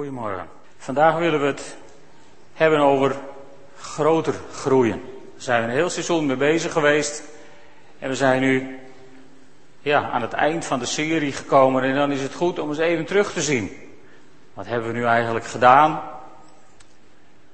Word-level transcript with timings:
Goedemorgen. 0.00 0.48
Vandaag 0.78 1.16
willen 1.16 1.40
we 1.40 1.46
het 1.46 1.76
hebben 2.54 2.78
over 2.78 3.16
groter 3.78 4.34
groeien. 4.52 5.02
We 5.34 5.42
zijn 5.42 5.62
een 5.62 5.70
heel 5.70 5.90
seizoen 5.90 6.26
mee 6.26 6.36
bezig 6.36 6.72
geweest. 6.72 7.22
En 7.98 8.08
we 8.08 8.14
zijn 8.14 8.40
nu 8.40 8.78
ja, 9.80 10.10
aan 10.10 10.22
het 10.22 10.32
eind 10.32 10.64
van 10.64 10.78
de 10.78 10.86
serie 10.86 11.32
gekomen. 11.32 11.82
En 11.82 11.94
dan 11.94 12.12
is 12.12 12.22
het 12.22 12.34
goed 12.34 12.58
om 12.58 12.68
eens 12.68 12.78
even 12.78 13.04
terug 13.04 13.32
te 13.32 13.42
zien. 13.42 13.70
Wat 14.54 14.66
hebben 14.66 14.88
we 14.88 14.98
nu 14.98 15.04
eigenlijk 15.04 15.46
gedaan? 15.46 16.00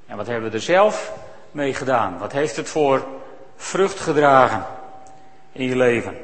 En 0.07 0.17
wat 0.17 0.27
hebben 0.27 0.51
we 0.51 0.57
er 0.57 0.63
zelf 0.63 1.13
mee 1.51 1.75
gedaan? 1.75 2.19
Wat 2.19 2.33
heeft 2.33 2.57
het 2.57 2.69
voor 2.69 3.07
vrucht 3.57 4.01
gedragen 4.01 4.67
in 5.53 5.69
je 5.69 5.77
leven? 5.77 6.17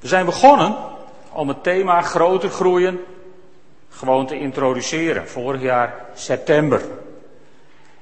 We 0.00 0.08
zijn 0.08 0.24
begonnen 0.24 0.76
om 1.32 1.48
het 1.48 1.62
thema 1.62 2.02
groter 2.02 2.50
groeien 2.50 3.00
gewoon 3.96 4.26
te 4.26 4.38
introduceren. 4.38 5.28
Vorig 5.28 5.62
jaar 5.62 6.06
september. 6.14 6.82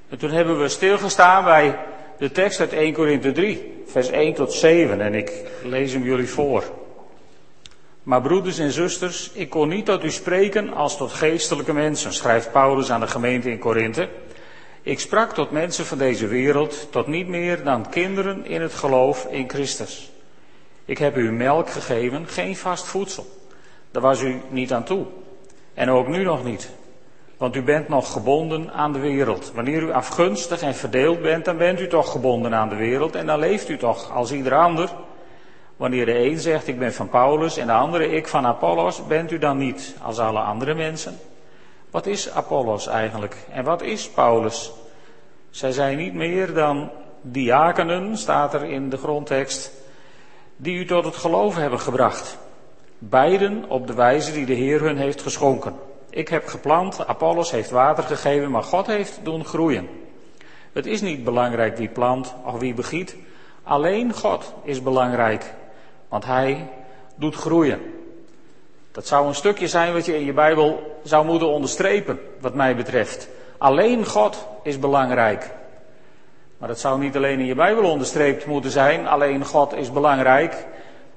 En 0.08 0.18
toen 0.18 0.30
hebben 0.30 0.60
we 0.60 0.68
stilgestaan 0.68 1.44
bij 1.44 1.78
de 2.18 2.30
tekst 2.30 2.60
uit 2.60 2.72
1 2.72 2.92
Korinthe 2.92 3.32
3, 3.32 3.82
vers 3.86 4.10
1 4.10 4.34
tot 4.34 4.52
7. 4.52 5.00
En 5.00 5.14
ik 5.14 5.32
lees 5.64 5.92
hem 5.92 6.02
jullie 6.02 6.28
voor. 6.28 6.64
Maar 8.02 8.22
broeders 8.22 8.58
en 8.58 8.70
zusters, 8.70 9.30
ik 9.32 9.50
kon 9.50 9.68
niet 9.68 9.86
tot 9.86 10.04
u 10.04 10.10
spreken 10.10 10.72
als 10.72 10.96
tot 10.96 11.12
geestelijke 11.12 11.72
mensen, 11.72 12.12
schrijft 12.12 12.52
Paulus 12.52 12.90
aan 12.90 13.00
de 13.00 13.06
gemeente 13.06 13.50
in 13.50 13.58
Korinthe. 13.58 14.08
Ik 14.82 15.00
sprak 15.00 15.34
tot 15.34 15.50
mensen 15.50 15.84
van 15.84 15.98
deze 15.98 16.26
wereld, 16.26 16.88
tot 16.90 17.06
niet 17.06 17.28
meer 17.28 17.64
dan 17.64 17.90
kinderen 17.90 18.46
in 18.46 18.60
het 18.60 18.74
geloof 18.74 19.26
in 19.30 19.48
Christus. 19.48 20.12
Ik 20.84 20.98
heb 20.98 21.16
u 21.16 21.32
melk 21.32 21.70
gegeven, 21.70 22.26
geen 22.26 22.56
vast 22.56 22.84
voedsel. 22.84 23.26
Daar 23.90 24.02
was 24.02 24.22
u 24.22 24.40
niet 24.48 24.72
aan 24.72 24.84
toe. 24.84 25.06
En 25.74 25.90
ook 25.90 26.08
nu 26.08 26.24
nog 26.24 26.44
niet. 26.44 26.70
Want 27.36 27.56
u 27.56 27.62
bent 27.62 27.88
nog 27.88 28.12
gebonden 28.12 28.72
aan 28.72 28.92
de 28.92 28.98
wereld. 28.98 29.52
Wanneer 29.54 29.82
u 29.82 29.92
afgunstig 29.92 30.62
en 30.62 30.74
verdeeld 30.74 31.22
bent, 31.22 31.44
dan 31.44 31.56
bent 31.56 31.80
u 31.80 31.88
toch 31.88 32.10
gebonden 32.10 32.54
aan 32.54 32.68
de 32.68 32.76
wereld. 32.76 33.14
En 33.14 33.26
dan 33.26 33.38
leeft 33.38 33.68
u 33.68 33.76
toch 33.76 34.10
als 34.10 34.32
ieder 34.32 34.54
ander. 34.54 34.90
Wanneer 35.76 36.06
de 36.06 36.18
een 36.24 36.38
zegt 36.38 36.68
ik 36.68 36.78
ben 36.78 36.92
van 36.92 37.08
Paulus 37.08 37.56
en 37.56 37.66
de 37.66 37.72
andere 37.72 38.10
ik 38.10 38.28
van 38.28 38.46
Apollos, 38.46 39.06
bent 39.06 39.30
u 39.30 39.38
dan 39.38 39.56
niet 39.56 39.94
als 40.02 40.18
alle 40.18 40.40
andere 40.40 40.74
mensen? 40.74 41.18
Wat 41.90 42.06
is 42.06 42.30
Apollos 42.30 42.86
eigenlijk 42.86 43.36
en 43.50 43.64
wat 43.64 43.82
is 43.82 44.08
Paulus? 44.08 44.72
Zij 45.50 45.72
zijn 45.72 45.96
niet 45.96 46.14
meer 46.14 46.54
dan 46.54 46.90
diakenen, 47.20 48.16
staat 48.18 48.54
er 48.54 48.64
in 48.64 48.90
de 48.90 48.96
grondtekst, 48.96 49.70
die 50.56 50.78
u 50.78 50.86
tot 50.86 51.04
het 51.04 51.16
geloof 51.16 51.56
hebben 51.56 51.80
gebracht. 51.80 52.38
Beiden 53.08 53.64
op 53.68 53.86
de 53.86 53.94
wijze 53.94 54.32
die 54.32 54.46
de 54.46 54.54
Heer 54.54 54.80
hun 54.80 54.96
heeft 54.96 55.22
geschonken. 55.22 55.74
Ik 56.10 56.28
heb 56.28 56.46
geplant, 56.46 57.06
Apollos 57.06 57.50
heeft 57.50 57.70
water 57.70 58.04
gegeven, 58.04 58.50
maar 58.50 58.62
God 58.62 58.86
heeft 58.86 59.20
doen 59.22 59.44
groeien. 59.44 59.88
Het 60.72 60.86
is 60.86 61.00
niet 61.00 61.24
belangrijk 61.24 61.76
wie 61.76 61.88
plant 61.88 62.34
of 62.44 62.58
wie 62.58 62.74
begiet. 62.74 63.16
Alleen 63.62 64.12
God 64.12 64.54
is 64.62 64.82
belangrijk, 64.82 65.54
want 66.08 66.24
Hij 66.24 66.68
doet 67.14 67.34
groeien. 67.34 67.80
Dat 68.92 69.06
zou 69.06 69.26
een 69.26 69.34
stukje 69.34 69.68
zijn 69.68 69.92
wat 69.92 70.06
je 70.06 70.18
in 70.18 70.24
je 70.24 70.32
Bijbel 70.32 70.98
zou 71.02 71.26
moeten 71.26 71.48
onderstrepen, 71.48 72.20
wat 72.40 72.54
mij 72.54 72.76
betreft. 72.76 73.28
Alleen 73.58 74.06
God 74.06 74.46
is 74.62 74.78
belangrijk. 74.78 75.50
Maar 76.58 76.68
dat 76.68 76.80
zou 76.80 77.00
niet 77.00 77.16
alleen 77.16 77.38
in 77.38 77.46
je 77.46 77.54
Bijbel 77.54 77.90
onderstreept 77.90 78.46
moeten 78.46 78.70
zijn, 78.70 79.06
alleen 79.06 79.44
God 79.44 79.74
is 79.74 79.92
belangrijk. 79.92 80.66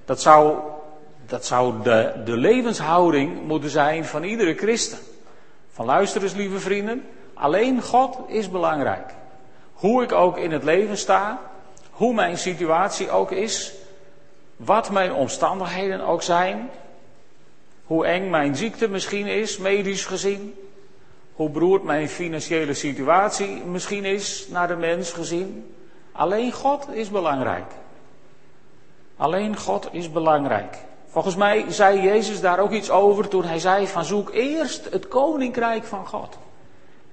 Dat 0.06 0.22
zou 0.22 0.58
dat 1.28 1.46
zou 1.46 1.84
de, 1.84 2.22
de 2.26 2.38
levenshouding 2.38 3.48
moeten 3.48 3.70
zijn 3.70 4.06
van 4.06 4.24
iedere 4.24 4.54
christen. 4.54 4.98
Van 5.72 5.86
luister 5.86 6.24
eens, 6.24 6.34
lieve 6.34 6.60
vrienden, 6.60 7.06
alleen 7.34 7.82
God 7.82 8.18
is 8.28 8.50
belangrijk. 8.50 9.14
Hoe 9.74 10.04
ik 10.04 10.12
ook 10.12 10.38
in 10.38 10.52
het 10.52 10.64
leven 10.64 10.98
sta, 10.98 11.40
hoe 11.92 12.14
mijn 12.14 12.38
situatie 12.38 13.10
ook 13.10 13.32
is, 13.32 13.74
wat 14.56 14.92
mijn 14.92 15.14
omstandigheden 15.14 16.02
ook 16.02 16.22
zijn, 16.22 16.70
hoe 17.86 18.06
eng 18.06 18.30
mijn 18.30 18.56
ziekte 18.56 18.88
misschien 18.88 19.28
is, 19.28 19.58
medisch 19.58 20.06
gezien, 20.06 20.56
hoe 21.34 21.50
beroerd 21.50 21.84
mijn 21.84 22.10
financiële 22.10 22.74
situatie 22.74 23.64
misschien 23.64 24.06
is 24.06 24.48
naar 24.50 24.68
de 24.68 24.76
mens 24.76 25.12
gezien. 25.12 25.76
Alleen 26.12 26.52
God 26.52 26.88
is 26.92 27.10
belangrijk. 27.10 27.72
Alleen 29.18 29.58
God 29.58 29.88
is 29.92 30.12
belangrijk. 30.12 30.78
Volgens 31.16 31.36
mij 31.36 31.66
zei 31.68 32.02
Jezus 32.02 32.42
daar 32.42 32.60
ook 32.60 32.72
iets 32.72 32.90
over 32.90 33.28
toen 33.28 33.44
hij 33.44 33.60
zei 33.60 33.88
van 33.88 34.06
zoek 34.06 34.30
eerst 34.34 34.90
het 34.92 35.08
koninkrijk 35.08 35.84
van 35.84 36.08
God. 36.08 36.38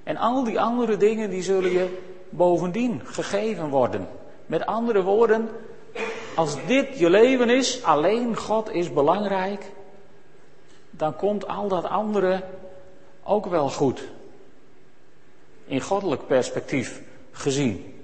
En 0.03 0.17
al 0.17 0.45
die 0.45 0.61
andere 0.61 0.97
dingen 0.97 1.31
die 1.31 1.43
zullen 1.43 1.71
je 1.71 1.99
bovendien 2.31 3.01
gegeven 3.05 3.69
worden. 3.69 4.09
Met 4.47 4.67
andere 4.67 5.03
woorden, 5.03 5.49
als 6.35 6.57
dit 6.67 6.99
je 6.99 7.11
leven 7.11 7.51
is, 7.51 7.85
alleen 7.85 8.37
God 8.37 8.71
is 8.71 8.93
belangrijk, 8.93 9.73
dan 10.91 11.17
komt 11.17 11.49
al 11.49 11.69
dat 11.69 11.85
andere 11.85 12.43
ook 13.23 13.47
wel 13.47 13.71
goed. 13.71 14.09
In 15.65 15.81
goddelijk 15.81 16.27
perspectief 16.27 17.03
gezien. 17.33 18.03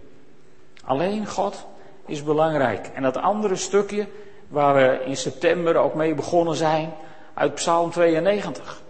Alleen 0.84 1.26
God 1.26 1.66
is 2.06 2.25
belangrijk. 2.25 2.91
En 2.94 3.03
dat 3.03 3.16
andere 3.16 3.56
stukje, 3.56 4.06
waar 4.48 4.75
we 4.75 5.04
in 5.04 5.16
september 5.16 5.76
ook 5.76 5.94
mee 5.94 6.14
begonnen 6.14 6.54
zijn, 6.54 6.94
uit 7.34 7.54
Psalm 7.54 7.91
92. 7.91 8.82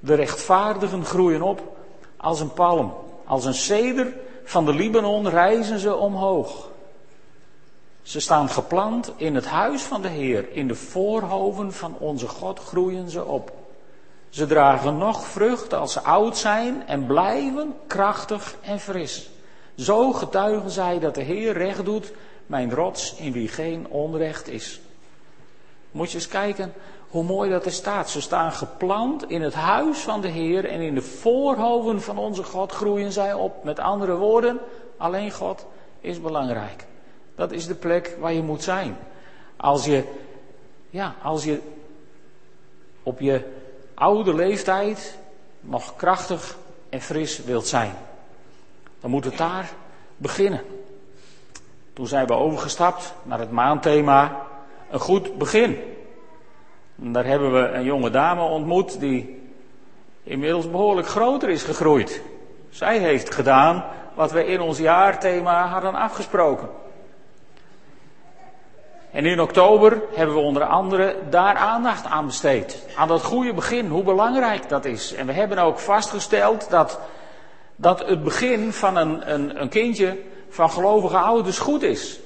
De 0.00 0.14
rechtvaardigen 0.14 1.04
groeien 1.04 1.42
op 1.42 1.76
als 2.16 2.40
een 2.40 2.52
palm, 2.52 2.94
als 3.24 3.44
een 3.44 3.54
ceder 3.54 4.14
van 4.44 4.64
de 4.64 4.74
Libanon 4.74 5.28
rijzen 5.28 5.78
ze 5.78 5.94
omhoog. 5.94 6.68
Ze 8.02 8.20
staan 8.20 8.48
geplant 8.48 9.12
in 9.16 9.34
het 9.34 9.46
huis 9.46 9.82
van 9.82 10.02
de 10.02 10.08
Heer, 10.08 10.52
in 10.52 10.68
de 10.68 10.74
voorhoven 10.74 11.72
van 11.72 11.96
onze 11.98 12.28
God 12.28 12.58
groeien 12.58 13.10
ze 13.10 13.24
op. 13.24 13.52
Ze 14.28 14.46
dragen 14.46 14.98
nog 14.98 15.26
vrucht 15.26 15.74
als 15.74 15.92
ze 15.92 16.00
oud 16.00 16.36
zijn 16.36 16.86
en 16.86 17.06
blijven 17.06 17.74
krachtig 17.86 18.56
en 18.60 18.80
fris. 18.80 19.30
Zo 19.74 20.12
getuigen 20.12 20.70
zij 20.70 20.98
dat 20.98 21.14
de 21.14 21.22
Heer 21.22 21.52
recht 21.52 21.84
doet 21.84 22.12
mijn 22.48 22.74
rots 22.74 23.14
in 23.14 23.32
wie 23.32 23.48
geen 23.48 23.88
onrecht 23.88 24.48
is. 24.48 24.80
Moet 25.90 26.10
je 26.10 26.16
eens 26.16 26.28
kijken 26.28 26.72
hoe 27.08 27.24
mooi 27.24 27.50
dat 27.50 27.64
er 27.64 27.72
staat. 27.72 28.10
Ze 28.10 28.20
staan 28.20 28.52
geplant 28.52 29.30
in 29.30 29.42
het 29.42 29.54
huis 29.54 29.98
van 29.98 30.20
de 30.20 30.28
Heer 30.28 30.64
en 30.64 30.80
in 30.80 30.94
de 30.94 31.02
voorhoven 31.02 32.02
van 32.02 32.18
onze 32.18 32.44
God 32.44 32.72
groeien 32.72 33.12
zij 33.12 33.34
op. 33.34 33.64
Met 33.64 33.78
andere 33.78 34.16
woorden, 34.16 34.58
alleen 34.96 35.32
God 35.32 35.66
is 36.00 36.20
belangrijk. 36.20 36.86
Dat 37.34 37.52
is 37.52 37.66
de 37.66 37.74
plek 37.74 38.16
waar 38.20 38.32
je 38.32 38.42
moet 38.42 38.62
zijn. 38.62 38.96
Als 39.56 39.84
je, 39.84 40.04
ja, 40.90 41.14
als 41.22 41.44
je 41.44 41.60
op 43.02 43.20
je 43.20 43.44
oude 43.94 44.34
leeftijd 44.34 45.18
nog 45.60 45.96
krachtig 45.96 46.56
en 46.88 47.00
fris 47.00 47.44
wilt 47.44 47.66
zijn, 47.66 47.94
dan 49.00 49.10
moet 49.10 49.24
het 49.24 49.36
daar 49.36 49.70
beginnen. 50.16 50.60
Toen 51.98 52.06
zijn 52.06 52.26
we 52.26 52.32
overgestapt 52.32 53.14
naar 53.22 53.38
het 53.38 53.50
maandthema 53.50 54.36
een 54.90 55.00
goed 55.00 55.38
begin. 55.38 55.78
Daar 56.94 57.24
hebben 57.24 57.52
we 57.52 57.68
een 57.68 57.84
jonge 57.84 58.10
dame 58.10 58.42
ontmoet 58.42 59.00
die 59.00 59.50
inmiddels 60.22 60.70
behoorlijk 60.70 61.06
groter 61.06 61.48
is 61.48 61.62
gegroeid. 61.62 62.22
Zij 62.70 62.98
heeft 62.98 63.34
gedaan 63.34 63.84
wat 64.14 64.32
we 64.32 64.46
in 64.46 64.60
ons 64.60 64.78
jaarthema 64.78 65.66
hadden 65.66 65.94
afgesproken. 65.94 66.68
En 69.10 69.26
in 69.26 69.40
oktober 69.40 70.02
hebben 70.14 70.34
we 70.34 70.40
onder 70.40 70.64
andere 70.64 71.16
daar 71.30 71.54
aandacht 71.54 72.04
aan 72.04 72.26
besteed. 72.26 72.86
Aan 72.96 73.08
dat 73.08 73.22
goede 73.22 73.54
begin, 73.54 73.88
hoe 73.88 74.02
belangrijk 74.02 74.68
dat 74.68 74.84
is. 74.84 75.14
En 75.14 75.26
we 75.26 75.32
hebben 75.32 75.58
ook 75.58 75.78
vastgesteld 75.78 76.70
dat, 76.70 77.00
dat 77.76 78.06
het 78.06 78.24
begin 78.24 78.72
van 78.72 78.96
een, 78.96 79.32
een, 79.34 79.60
een 79.60 79.68
kindje 79.68 80.16
van 80.48 80.70
gelovige 80.70 81.18
ouders 81.18 81.58
goed 81.58 81.82
is. 81.82 82.20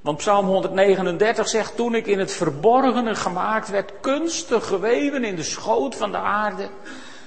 Want 0.00 0.16
Psalm 0.16 0.46
139 0.46 1.48
zegt, 1.48 1.76
toen 1.76 1.94
ik 1.94 2.06
in 2.06 2.18
het 2.18 2.32
verborgene 2.32 3.14
gemaakt 3.14 3.70
werd, 3.70 3.92
kunstig 4.00 4.66
geweven 4.66 5.24
in 5.24 5.36
de 5.36 5.42
schoot 5.42 5.94
van 5.94 6.10
de 6.10 6.18
aarde, 6.18 6.68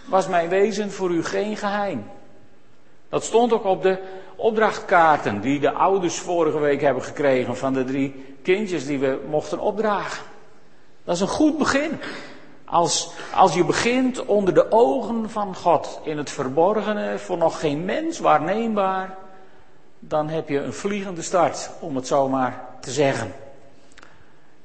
was 0.05 0.27
mijn 0.27 0.49
wezen 0.49 0.91
voor 0.91 1.09
u 1.09 1.23
geen 1.23 1.57
geheim. 1.57 2.05
Dat 3.09 3.23
stond 3.23 3.53
ook 3.53 3.65
op 3.65 3.81
de 3.81 3.97
opdrachtkaarten 4.35 5.41
die 5.41 5.59
de 5.59 5.71
ouders 5.71 6.19
vorige 6.19 6.59
week 6.59 6.81
hebben 6.81 7.03
gekregen 7.03 7.57
van 7.57 7.73
de 7.73 7.83
drie 7.83 8.25
kindjes 8.43 8.85
die 8.85 8.99
we 8.99 9.19
mochten 9.29 9.59
opdragen. 9.59 10.25
Dat 11.03 11.15
is 11.15 11.21
een 11.21 11.27
goed 11.27 11.57
begin. 11.57 11.99
Als, 12.65 13.11
als 13.33 13.53
je 13.53 13.65
begint 13.65 14.25
onder 14.25 14.53
de 14.53 14.71
ogen 14.71 15.29
van 15.29 15.55
God, 15.55 15.99
in 16.03 16.17
het 16.17 16.29
verborgene, 16.29 17.17
voor 17.19 17.37
nog 17.37 17.59
geen 17.59 17.85
mens 17.85 18.19
waarneembaar, 18.19 19.17
dan 19.99 20.29
heb 20.29 20.49
je 20.49 20.59
een 20.59 20.73
vliegende 20.73 21.21
start, 21.21 21.69
om 21.79 21.95
het 21.95 22.07
zo 22.07 22.29
maar 22.29 22.65
te 22.81 22.91
zeggen. 22.91 23.33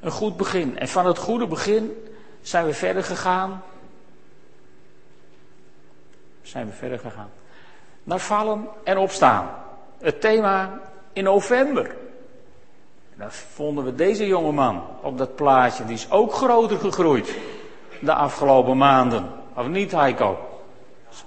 Een 0.00 0.10
goed 0.10 0.36
begin. 0.36 0.78
En 0.78 0.88
van 0.88 1.06
het 1.06 1.18
goede 1.18 1.46
begin 1.46 2.08
zijn 2.40 2.66
we 2.66 2.74
verder 2.74 3.04
gegaan 3.04 3.62
zijn 6.42 6.66
we 6.66 6.72
verder 6.72 6.98
gegaan. 6.98 7.30
Naar 8.04 8.18
vallen 8.18 8.68
en 8.84 8.98
opstaan. 8.98 9.50
Het 9.98 10.20
thema 10.20 10.80
in 11.12 11.24
november. 11.24 11.94
Dan 13.14 13.30
vonden 13.30 13.84
we 13.84 13.94
deze 13.94 14.26
jonge 14.26 14.52
man 14.52 14.82
op 15.02 15.18
dat 15.18 15.34
plaatje. 15.34 15.84
Die 15.84 15.94
is 15.94 16.10
ook 16.10 16.34
groter 16.34 16.78
gegroeid 16.78 17.36
de 18.00 18.14
afgelopen 18.14 18.76
maanden. 18.76 19.30
Of 19.54 19.66
niet, 19.66 19.92
Heiko? 19.92 20.38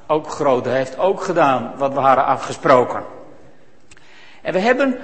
Ook 0.07 0.29
groot. 0.29 0.65
Hij 0.65 0.75
heeft 0.75 0.97
ook 0.97 1.23
gedaan 1.23 1.71
wat 1.77 1.93
we 1.93 1.99
hadden 1.99 2.25
afgesproken. 2.25 3.03
En 4.45 4.53
we 4.53 4.59
hebben 4.59 4.99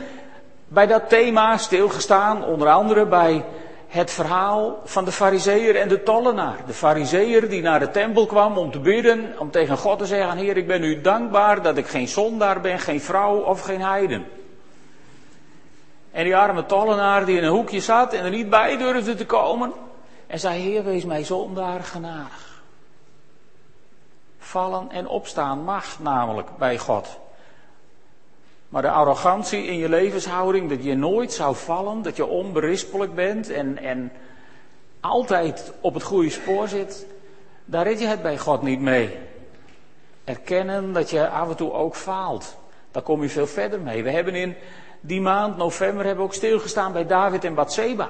bij 0.67 0.87
dat 0.87 1.09
thema 1.09 1.57
stilgestaan, 1.57 2.45
onder 2.45 2.69
andere 2.69 3.05
bij 3.05 3.45
het 3.87 4.11
verhaal 4.11 4.79
van 4.83 5.05
de 5.05 5.11
fariseer 5.11 5.75
en 5.75 5.87
de 5.87 6.03
tollenaar. 6.03 6.57
De 6.65 6.73
fariseer 6.73 7.49
die 7.49 7.61
naar 7.61 7.79
de 7.79 7.91
tempel 7.91 8.25
kwam 8.25 8.57
om 8.57 8.71
te 8.71 8.79
bidden, 8.79 9.33
om 9.39 9.51
tegen 9.51 9.77
God 9.77 9.99
te 9.99 10.05
zeggen, 10.05 10.37
Heer, 10.37 10.57
ik 10.57 10.67
ben 10.67 10.83
u 10.83 11.01
dankbaar 11.01 11.61
dat 11.61 11.77
ik 11.77 11.87
geen 11.87 12.07
zondaar 12.07 12.61
ben, 12.61 12.79
geen 12.79 13.01
vrouw 13.01 13.37
of 13.37 13.61
geen 13.61 13.81
heiden. 13.81 14.25
En 16.11 16.23
die 16.23 16.35
arme 16.35 16.65
tollenaar 16.65 17.25
die 17.25 17.37
in 17.37 17.43
een 17.43 17.49
hoekje 17.49 17.79
zat 17.79 18.13
en 18.13 18.23
er 18.23 18.29
niet 18.29 18.49
bij 18.49 18.77
durfde 18.77 19.15
te 19.15 19.25
komen. 19.25 19.73
En 20.27 20.39
zei, 20.39 20.61
Heer, 20.61 20.83
wees 20.83 21.05
mij 21.05 21.23
zondaar 21.23 21.83
genadig. 21.83 22.63
Vallen 24.39 24.91
en 24.91 25.07
opstaan 25.07 25.63
mag 25.63 25.99
namelijk 25.99 26.57
bij 26.57 26.77
God. 26.77 27.20
Maar 28.71 28.81
de 28.81 28.91
arrogantie 28.91 29.65
in 29.65 29.77
je 29.77 29.89
levenshouding, 29.89 30.69
dat 30.69 30.83
je 30.83 30.95
nooit 30.95 31.33
zou 31.33 31.55
vallen, 31.55 32.01
dat 32.01 32.15
je 32.15 32.25
onberispelijk 32.25 33.15
bent 33.15 33.49
en, 33.49 33.77
en 33.77 34.11
altijd 34.99 35.73
op 35.81 35.93
het 35.93 36.03
goede 36.03 36.29
spoor 36.29 36.67
zit, 36.67 37.05
daar 37.65 37.83
red 37.83 37.99
je 37.99 38.05
het 38.05 38.21
bij 38.21 38.37
God 38.37 38.61
niet 38.61 38.79
mee. 38.79 39.17
Erkennen 40.23 40.93
dat 40.93 41.09
je 41.09 41.29
af 41.29 41.49
en 41.49 41.55
toe 41.55 41.71
ook 41.71 41.95
faalt. 41.95 42.57
Daar 42.91 43.03
kom 43.03 43.21
je 43.21 43.29
veel 43.29 43.47
verder 43.47 43.79
mee. 43.79 44.03
We 44.03 44.11
hebben 44.11 44.35
in 44.35 44.55
die 45.01 45.21
maand, 45.21 45.57
november, 45.57 46.05
hebben 46.05 46.23
we 46.23 46.29
ook 46.29 46.35
stilgestaan 46.35 46.91
bij 46.91 47.05
David 47.05 47.43
en 47.43 47.53
Bathseba. 47.53 48.09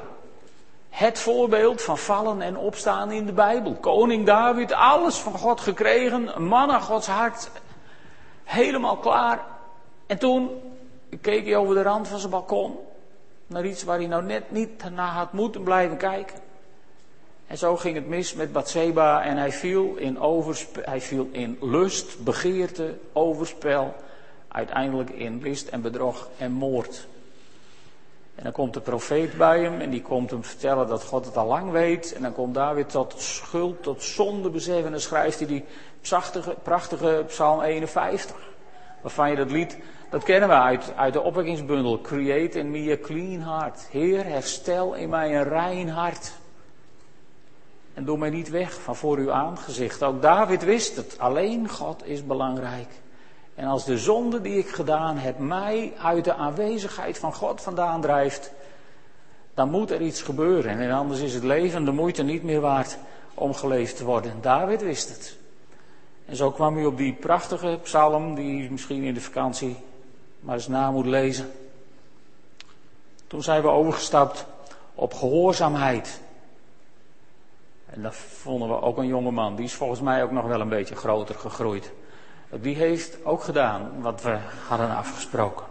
Het 0.89 1.19
voorbeeld 1.19 1.81
van 1.81 1.97
vallen 1.97 2.41
en 2.41 2.57
opstaan 2.57 3.11
in 3.11 3.25
de 3.25 3.33
Bijbel. 3.33 3.73
Koning 3.73 4.25
David, 4.25 4.73
alles 4.73 5.15
van 5.15 5.33
God 5.33 5.61
gekregen, 5.61 6.35
een 6.35 6.47
man 6.47 6.71
aan 6.71 6.81
Gods 6.81 7.07
hart, 7.07 7.51
helemaal 8.43 8.97
klaar. 8.97 9.50
En 10.11 10.17
toen 10.17 10.49
keek 11.21 11.45
hij 11.45 11.55
over 11.55 11.75
de 11.75 11.81
rand 11.81 12.07
van 12.07 12.19
zijn 12.19 12.31
balkon 12.31 12.77
naar 13.47 13.65
iets 13.65 13.83
waar 13.83 13.97
hij 13.97 14.07
nou 14.07 14.23
net 14.23 14.51
niet 14.51 14.89
naar 14.93 15.11
had 15.11 15.33
moeten 15.33 15.63
blijven 15.63 15.97
kijken. 15.97 16.39
En 17.47 17.57
zo 17.57 17.77
ging 17.77 17.95
het 17.95 18.07
mis 18.07 18.33
met 18.33 18.51
Bathseba 18.51 19.23
en 19.23 19.37
hij 19.37 19.51
viel 19.51 19.95
in, 19.95 20.17
hij 20.81 21.01
viel 21.01 21.29
in 21.31 21.57
lust, 21.61 22.23
begeerte, 22.23 22.97
overspel, 23.13 23.95
uiteindelijk 24.47 25.09
in 25.09 25.41
list 25.41 25.67
en 25.67 25.81
bedrog 25.81 26.29
en 26.37 26.51
moord. 26.51 27.07
En 28.35 28.43
dan 28.43 28.51
komt 28.51 28.73
de 28.73 28.81
profeet 28.81 29.37
bij 29.37 29.59
hem 29.59 29.81
en 29.81 29.89
die 29.89 30.01
komt 30.01 30.31
hem 30.31 30.43
vertellen 30.43 30.87
dat 30.87 31.03
God 31.03 31.25
het 31.25 31.37
al 31.37 31.47
lang 31.47 31.71
weet. 31.71 32.13
En 32.13 32.21
dan 32.21 32.33
komt 32.33 32.53
David 32.53 32.89
tot 32.89 33.13
schuld, 33.17 33.83
tot 33.83 34.03
zonde 34.03 34.49
beseffen 34.49 34.85
en 34.85 34.91
dan 34.91 34.99
schrijft 34.99 35.37
hij 35.37 35.47
die 35.47 35.65
prachtige, 36.01 36.55
prachtige 36.63 37.23
Psalm 37.27 37.61
51. 37.61 38.49
Waarvan 39.01 39.29
je 39.29 39.35
dat 39.35 39.51
lied, 39.51 39.77
dat 40.11 40.23
kennen 40.23 40.49
we 40.49 40.55
uit, 40.55 40.93
uit 40.95 41.13
de 41.13 41.21
opwekkingsbundel. 41.21 42.01
Create 42.01 42.59
in 42.59 42.71
me 42.71 42.91
a 42.91 43.05
clean 43.05 43.41
heart. 43.41 43.87
Heer, 43.91 44.25
herstel 44.25 44.93
in 44.93 45.09
mij 45.09 45.35
een 45.35 45.43
rein 45.43 45.89
hart. 45.89 46.31
En 47.93 48.05
doe 48.05 48.17
mij 48.17 48.29
niet 48.29 48.49
weg 48.49 48.73
van 48.73 48.95
voor 48.95 49.17
uw 49.17 49.31
aangezicht. 49.31 50.03
Ook 50.03 50.21
David 50.21 50.63
wist 50.63 50.95
het. 50.95 51.15
Alleen 51.19 51.69
God 51.69 52.05
is 52.05 52.25
belangrijk. 52.25 52.89
En 53.55 53.67
als 53.67 53.85
de 53.85 53.97
zonde 53.97 54.41
die 54.41 54.57
ik 54.57 54.67
gedaan 54.67 55.17
heb 55.17 55.39
mij 55.39 55.93
uit 56.01 56.23
de 56.23 56.33
aanwezigheid 56.33 57.17
van 57.17 57.33
God 57.33 57.61
vandaan 57.61 58.01
drijft, 58.01 58.51
dan 59.53 59.69
moet 59.69 59.91
er 59.91 60.01
iets 60.01 60.21
gebeuren. 60.21 60.79
En 60.79 60.91
anders 60.91 61.19
is 61.19 61.33
het 61.33 61.43
leven 61.43 61.85
de 61.85 61.91
moeite 61.91 62.23
niet 62.23 62.43
meer 62.43 62.61
waard 62.61 62.97
om 63.33 63.53
geleefd 63.53 63.97
te 63.97 64.05
worden. 64.05 64.33
David 64.41 64.81
wist 64.81 65.09
het. 65.09 65.37
En 66.25 66.35
zo 66.35 66.51
kwam 66.51 66.77
u 66.77 66.85
op 66.85 66.97
die 66.97 67.13
prachtige 67.13 67.79
psalm, 67.83 68.35
die 68.35 68.63
u 68.63 68.71
misschien 68.71 69.03
in 69.03 69.13
de 69.13 69.21
vakantie 69.21 69.77
maar 70.41 70.55
eens 70.55 70.67
na 70.67 70.91
moet 70.91 71.05
lezen. 71.05 71.51
Toen 73.27 73.43
zijn 73.43 73.61
we 73.61 73.67
overgestapt 73.67 74.45
op 74.95 75.13
gehoorzaamheid. 75.13 76.21
En 77.85 78.01
dat 78.01 78.15
vonden 78.15 78.67
we 78.67 78.81
ook 78.81 78.97
een 78.97 79.07
jonge 79.07 79.31
man. 79.31 79.55
Die 79.55 79.65
is 79.65 79.73
volgens 79.73 80.01
mij 80.01 80.23
ook 80.23 80.31
nog 80.31 80.45
wel 80.45 80.61
een 80.61 80.69
beetje 80.69 80.95
groter 80.95 81.35
gegroeid 81.35 81.91
die 82.59 82.75
heeft 82.75 83.17
ook 83.23 83.43
gedaan 83.43 83.91
wat 84.01 84.21
we 84.21 84.37
hadden 84.67 84.95
afgesproken. 84.95 85.65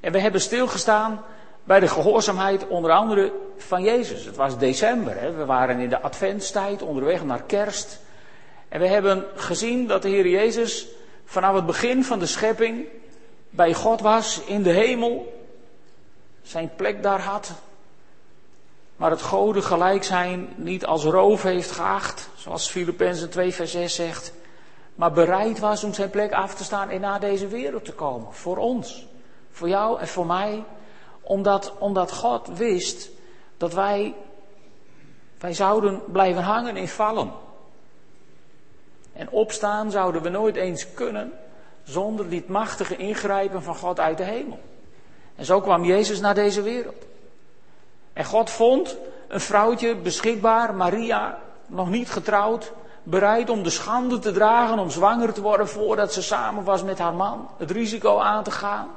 En 0.00 0.12
we 0.12 0.18
hebben 0.18 0.40
stilgestaan 0.40 1.24
bij 1.64 1.80
de 1.80 1.88
gehoorzaamheid 1.88 2.68
onder 2.68 2.90
andere 2.90 3.32
van 3.56 3.82
Jezus. 3.82 4.24
Het 4.24 4.36
was 4.36 4.58
december, 4.58 5.20
hè? 5.20 5.32
we 5.32 5.44
waren 5.44 5.78
in 5.78 5.88
de 5.88 6.00
adventstijd 6.00 6.82
onderweg 6.82 7.24
naar 7.24 7.42
kerst. 7.42 8.00
En 8.68 8.80
we 8.80 8.86
hebben 8.86 9.24
gezien 9.34 9.86
dat 9.86 10.02
de 10.02 10.08
Heer 10.08 10.28
Jezus 10.28 10.86
vanaf 11.30 11.54
het 11.54 11.66
begin 11.66 12.04
van 12.04 12.18
de 12.18 12.26
schepping 12.26 12.86
bij 13.50 13.74
God 13.74 14.00
was 14.00 14.40
in 14.44 14.62
de 14.62 14.70
hemel. 14.70 15.42
Zijn 16.42 16.70
plek 16.76 17.02
daar 17.02 17.20
had, 17.20 17.52
maar 18.96 19.10
het 19.10 19.22
goden 19.22 19.62
gelijk 19.62 20.04
zijn 20.04 20.52
niet 20.56 20.86
als 20.86 21.04
roof 21.04 21.42
heeft 21.42 21.70
geacht, 21.70 22.28
zoals 22.36 22.68
Filippenzen 22.68 23.30
2 23.30 23.52
vers 23.54 23.70
6 23.70 23.94
zegt, 23.94 24.32
maar 24.94 25.12
bereid 25.12 25.58
was 25.58 25.84
om 25.84 25.94
zijn 25.94 26.10
plek 26.10 26.32
af 26.32 26.54
te 26.54 26.64
staan 26.64 26.88
en 26.88 27.00
naar 27.00 27.20
deze 27.20 27.48
wereld 27.48 27.84
te 27.84 27.92
komen. 27.92 28.34
Voor 28.34 28.56
ons, 28.56 29.06
voor 29.50 29.68
jou 29.68 30.00
en 30.00 30.08
voor 30.08 30.26
mij, 30.26 30.64
omdat, 31.20 31.72
omdat 31.78 32.12
God 32.12 32.48
wist 32.48 33.10
dat 33.56 33.74
wij, 33.74 34.14
wij 35.38 35.54
zouden 35.54 36.02
blijven 36.12 36.42
hangen 36.42 36.76
in 36.76 36.88
vallen. 36.88 37.32
En 39.20 39.30
opstaan 39.30 39.90
zouden 39.90 40.22
we 40.22 40.28
nooit 40.28 40.56
eens 40.56 40.94
kunnen 40.94 41.32
zonder 41.82 42.28
dit 42.28 42.48
machtige 42.48 42.96
ingrijpen 42.96 43.62
van 43.62 43.76
God 43.76 44.00
uit 44.00 44.16
de 44.16 44.24
hemel. 44.24 44.60
En 45.36 45.44
zo 45.44 45.60
kwam 45.60 45.84
Jezus 45.84 46.20
naar 46.20 46.34
deze 46.34 46.62
wereld. 46.62 47.04
En 48.12 48.24
God 48.24 48.50
vond 48.50 48.96
een 49.28 49.40
vrouwtje 49.40 49.96
beschikbaar, 49.96 50.74
Maria, 50.74 51.38
nog 51.66 51.90
niet 51.90 52.10
getrouwd, 52.10 52.72
bereid 53.02 53.50
om 53.50 53.62
de 53.62 53.70
schande 53.70 54.18
te 54.18 54.32
dragen, 54.32 54.78
om 54.78 54.90
zwanger 54.90 55.32
te 55.32 55.42
worden 55.42 55.68
voordat 55.68 56.12
ze 56.12 56.22
samen 56.22 56.64
was 56.64 56.82
met 56.82 56.98
haar 56.98 57.14
man, 57.14 57.48
het 57.56 57.70
risico 57.70 58.18
aan 58.18 58.44
te 58.44 58.50
gaan. 58.50 58.88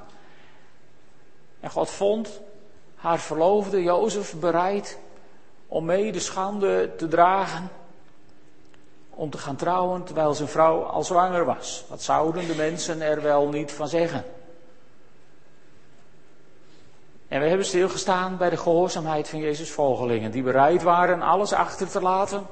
En 1.59 1.69
God 1.69 1.89
vond 1.89 2.41
haar 2.95 3.19
verloofde 3.19 3.83
Jozef 3.83 4.33
bereid 4.39 5.00
om 5.67 5.86
mee 5.86 6.12
de 6.12 6.19
schande 6.19 6.95
te 6.98 7.07
dragen, 7.07 7.69
om 9.15 9.29
te 9.29 9.38
gaan 9.38 9.55
trouwen 9.55 10.03
terwijl 10.03 10.34
zijn 10.34 10.48
vrouw 10.48 10.84
al 10.84 11.03
zwanger 11.03 11.46
was. 11.46 11.86
Wat 11.89 12.01
zouden 12.01 12.48
de 12.48 12.55
mensen 12.55 13.01
er 13.01 13.22
wel 13.22 13.50
niet 13.50 13.72
van 13.72 13.88
zeggen? 13.88 14.24
En 17.27 17.41
we 17.41 17.48
hebben 17.48 17.65
stilgestaan 17.65 18.38
bij 18.38 18.50
de 18.50 18.58
gehoorzaamheid 18.58 19.29
van 19.29 19.39
Jezus' 19.39 19.72
volgelingen, 19.72 20.32
die 20.32 20.43
bereid 20.43 20.84
waren 20.84 21.22
alles 21.22 21.53
achter 21.53 21.89
te 21.89 22.01
laten. 22.01 22.46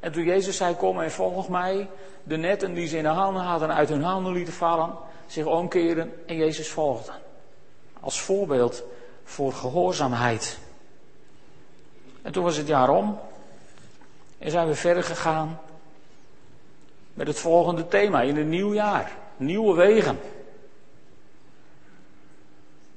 En 0.00 0.12
toen 0.12 0.24
Jezus 0.24 0.56
zei, 0.56 0.74
kom 0.74 1.00
en 1.00 1.10
volg 1.10 1.48
mij, 1.48 1.88
de 2.22 2.36
netten 2.36 2.74
die 2.74 2.86
ze 2.86 2.96
in 2.96 3.02
de 3.02 3.08
handen 3.08 3.42
hadden 3.42 3.74
uit 3.74 3.88
hun 3.88 4.02
handen 4.02 4.32
lieten 4.32 4.54
vallen, 4.54 4.92
zich 5.26 5.46
omkeren 5.46 6.12
en 6.26 6.36
Jezus 6.36 6.68
volgden. 6.68 7.14
Als 8.00 8.20
voorbeeld 8.20 8.82
voor 9.24 9.52
gehoorzaamheid. 9.52 10.58
En 12.22 12.32
toen 12.32 12.44
was 12.44 12.56
het 12.56 12.66
jaar 12.66 12.88
om 12.88 13.18
en 14.38 14.50
zijn 14.50 14.66
we 14.66 14.74
verder 14.74 15.02
gegaan 15.02 15.60
met 17.14 17.26
het 17.26 17.38
volgende 17.38 17.88
thema 17.88 18.22
in 18.22 18.36
een 18.36 18.48
nieuw 18.48 18.72
jaar. 18.72 19.16
Nieuwe 19.36 19.74
wegen. 19.74 20.18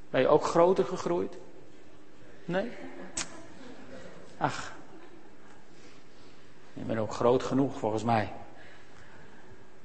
Ben 0.10 0.22
je 0.22 0.28
ook 0.28 0.46
groter 0.46 0.86
gegroeid? 0.86 1.38
Nee? 2.46 2.72
Ach. 4.38 4.72
Je 6.74 6.84
bent 6.84 7.00
ook 7.00 7.14
groot 7.14 7.44
genoeg 7.44 7.78
volgens 7.78 8.04
mij. 8.04 8.34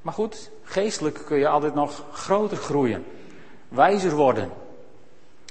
Maar 0.02 0.14
goed, 0.14 0.50
geestelijk 0.62 1.22
kun 1.26 1.38
je 1.38 1.48
altijd 1.48 1.74
nog 1.74 2.04
groter 2.12 2.56
groeien. 2.56 3.04
Wijzer 3.68 4.14
worden. 4.14 4.50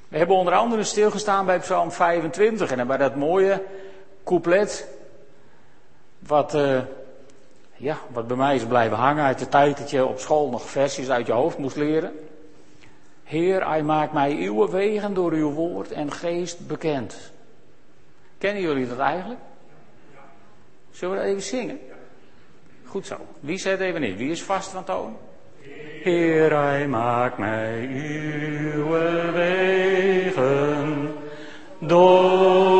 We 0.08 0.18
hebben 0.18 0.36
onder 0.36 0.54
andere 0.54 0.84
stilgestaan 0.84 1.46
bij 1.46 1.60
Psalm 1.60 1.92
25 1.92 2.72
en 2.72 2.88
bij 2.88 2.98
dat 2.98 3.16
mooie 3.16 3.64
couplet. 4.24 4.88
Wat, 6.20 6.56
uh, 6.56 6.82
ja, 7.82 7.98
wat 8.12 8.28
bij 8.28 8.38
mij 8.38 8.56
is 8.56 8.66
blijven 8.66 8.98
hangen 8.98 9.24
uit 9.24 9.40
de 9.40 9.48
tijd 9.48 9.78
dat 9.78 9.90
je 9.90 10.06
op 10.06 10.20
school 10.20 10.50
nog 10.50 10.70
versies 10.70 11.10
uit 11.10 11.28
je 11.28 11.34
hoofd 11.34 11.58
moest 11.58 11.76
leren. 11.76 12.12
Heer, 13.24 13.68
hij 13.68 13.84
maakt 13.84 14.14
mij 14.14 14.32
uw 14.32 14.70
wegen 14.70 15.14
door 15.14 15.32
uw 15.32 15.52
woord 15.52 15.92
en 15.92 16.12
geest 16.12 16.68
bekend. 16.68 17.32
Kennen 18.38 18.62
jullie 18.62 18.88
dat 18.88 19.00
eigenlijk? 19.00 19.40
Zullen 20.92 21.16
we 21.16 21.22
dat 21.22 21.30
even 21.30 21.42
zingen? 21.42 21.80
Goed 22.86 23.06
zo. 23.06 23.18
Wie 23.40 23.58
zet 23.58 23.80
even 23.80 24.04
in? 24.04 24.16
Wie 24.16 24.32
is 24.32 24.44
vast 24.44 24.70
van 24.70 24.84
toon? 24.84 25.18
Heer, 26.04 26.58
hij 26.58 26.88
maakt 26.88 27.38
mij 27.38 27.88
uw 27.88 28.90
wegen 29.32 31.14
door 31.80 32.71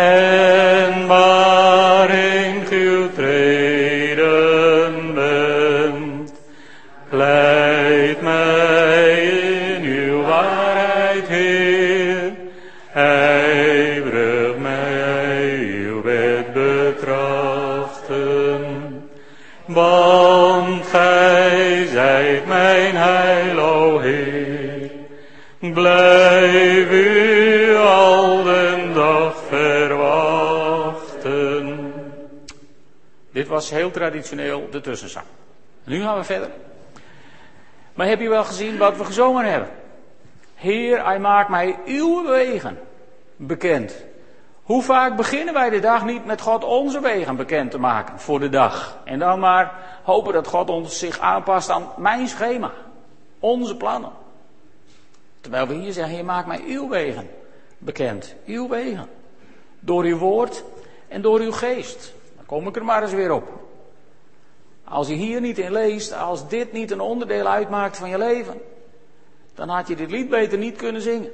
en 0.00 0.39
de 34.28 34.80
tussenzang. 34.82 35.26
Nu 35.84 36.02
gaan 36.02 36.16
we 36.16 36.24
verder. 36.24 36.50
Maar 37.94 38.06
heb 38.06 38.20
je 38.20 38.28
wel 38.28 38.44
gezien 38.44 38.78
wat 38.78 38.96
we 38.96 39.04
gezongen 39.04 39.44
hebben? 39.44 39.68
Heer, 40.54 41.04
hij 41.04 41.18
maakt 41.18 41.48
mij 41.48 41.78
uw 41.86 42.26
wegen 42.26 42.78
bekend. 43.36 44.04
Hoe 44.62 44.82
vaak 44.82 45.16
beginnen 45.16 45.54
wij 45.54 45.70
de 45.70 45.80
dag 45.80 46.04
niet 46.04 46.24
met 46.24 46.40
God 46.40 46.64
onze 46.64 47.00
wegen 47.00 47.36
bekend 47.36 47.70
te 47.70 47.78
maken 47.78 48.18
voor 48.18 48.40
de 48.40 48.48
dag? 48.48 48.98
En 49.04 49.18
dan 49.18 49.40
maar 49.40 49.72
hopen 50.02 50.32
dat 50.32 50.46
God 50.46 50.70
ons 50.70 50.98
zich 50.98 51.18
aanpast 51.18 51.70
aan 51.70 51.88
mijn 51.96 52.28
schema, 52.28 52.72
onze 53.38 53.76
plannen. 53.76 54.10
Terwijl 55.40 55.66
we 55.66 55.74
hier 55.74 55.92
zeggen, 55.92 56.14
Heer, 56.14 56.24
maak 56.24 56.46
mij 56.46 56.62
uw 56.66 56.88
wegen 56.88 57.30
bekend. 57.78 58.34
Uw 58.46 58.68
wegen. 58.68 59.08
Door 59.80 60.04
uw 60.04 60.18
woord 60.18 60.64
en 61.08 61.22
door 61.22 61.40
uw 61.40 61.52
geest. 61.52 62.12
Dan 62.36 62.46
kom 62.46 62.66
ik 62.66 62.76
er 62.76 62.84
maar 62.84 63.02
eens 63.02 63.12
weer 63.12 63.32
op. 63.32 63.59
Als 64.90 65.08
je 65.08 65.14
hier 65.14 65.40
niet 65.40 65.58
in 65.58 65.72
leest, 65.72 66.12
als 66.12 66.48
dit 66.48 66.72
niet 66.72 66.90
een 66.90 67.00
onderdeel 67.00 67.46
uitmaakt 67.46 67.96
van 67.96 68.08
je 68.08 68.18
leven, 68.18 68.60
dan 69.54 69.68
had 69.68 69.88
je 69.88 69.96
dit 69.96 70.10
lied 70.10 70.28
beter 70.28 70.58
niet 70.58 70.76
kunnen 70.76 71.02
zingen. 71.02 71.32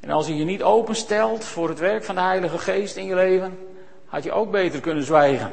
En 0.00 0.10
als 0.10 0.26
je 0.26 0.36
je 0.36 0.44
niet 0.44 0.62
openstelt 0.62 1.44
voor 1.44 1.68
het 1.68 1.78
werk 1.78 2.04
van 2.04 2.14
de 2.14 2.20
Heilige 2.20 2.58
Geest 2.58 2.96
in 2.96 3.04
je 3.04 3.14
leven, 3.14 3.58
had 4.06 4.22
je 4.22 4.32
ook 4.32 4.50
beter 4.50 4.80
kunnen 4.80 5.04
zwijgen. 5.04 5.52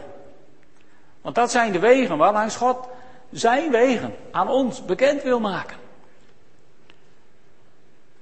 Want 1.21 1.35
dat 1.35 1.51
zijn 1.51 1.71
de 1.71 1.79
wegen 1.79 2.17
waarlangs 2.17 2.55
God 2.55 2.87
zijn 3.31 3.71
wegen 3.71 4.15
aan 4.31 4.49
ons 4.49 4.85
bekend 4.85 5.23
wil 5.23 5.39
maken. 5.39 5.77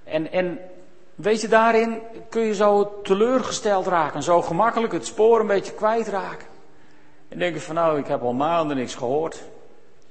En, 0.04 0.32
en 0.32 0.60
weet 1.16 1.42
je, 1.42 1.48
daarin 1.48 2.02
kun 2.30 2.42
je 2.42 2.56
zo 2.56 3.00
teleurgesteld 3.04 3.88
raken, 3.88 4.24
zo 4.24 4.42
gemakkelijk 4.42 4.94
het 4.94 5.06
spoor 5.06 5.40
een 5.40 5.48
beetje 5.48 5.74
kwijtraken. 5.74 6.56
En 7.28 7.40
denk 7.40 7.54
je 7.54 7.62
van 7.62 7.76
nou, 7.76 8.00
ik 8.00 8.08
heb 8.08 8.22
al 8.22 8.34
maanden 8.34 8.78
niks 8.78 8.96
gehoord. 8.96 9.44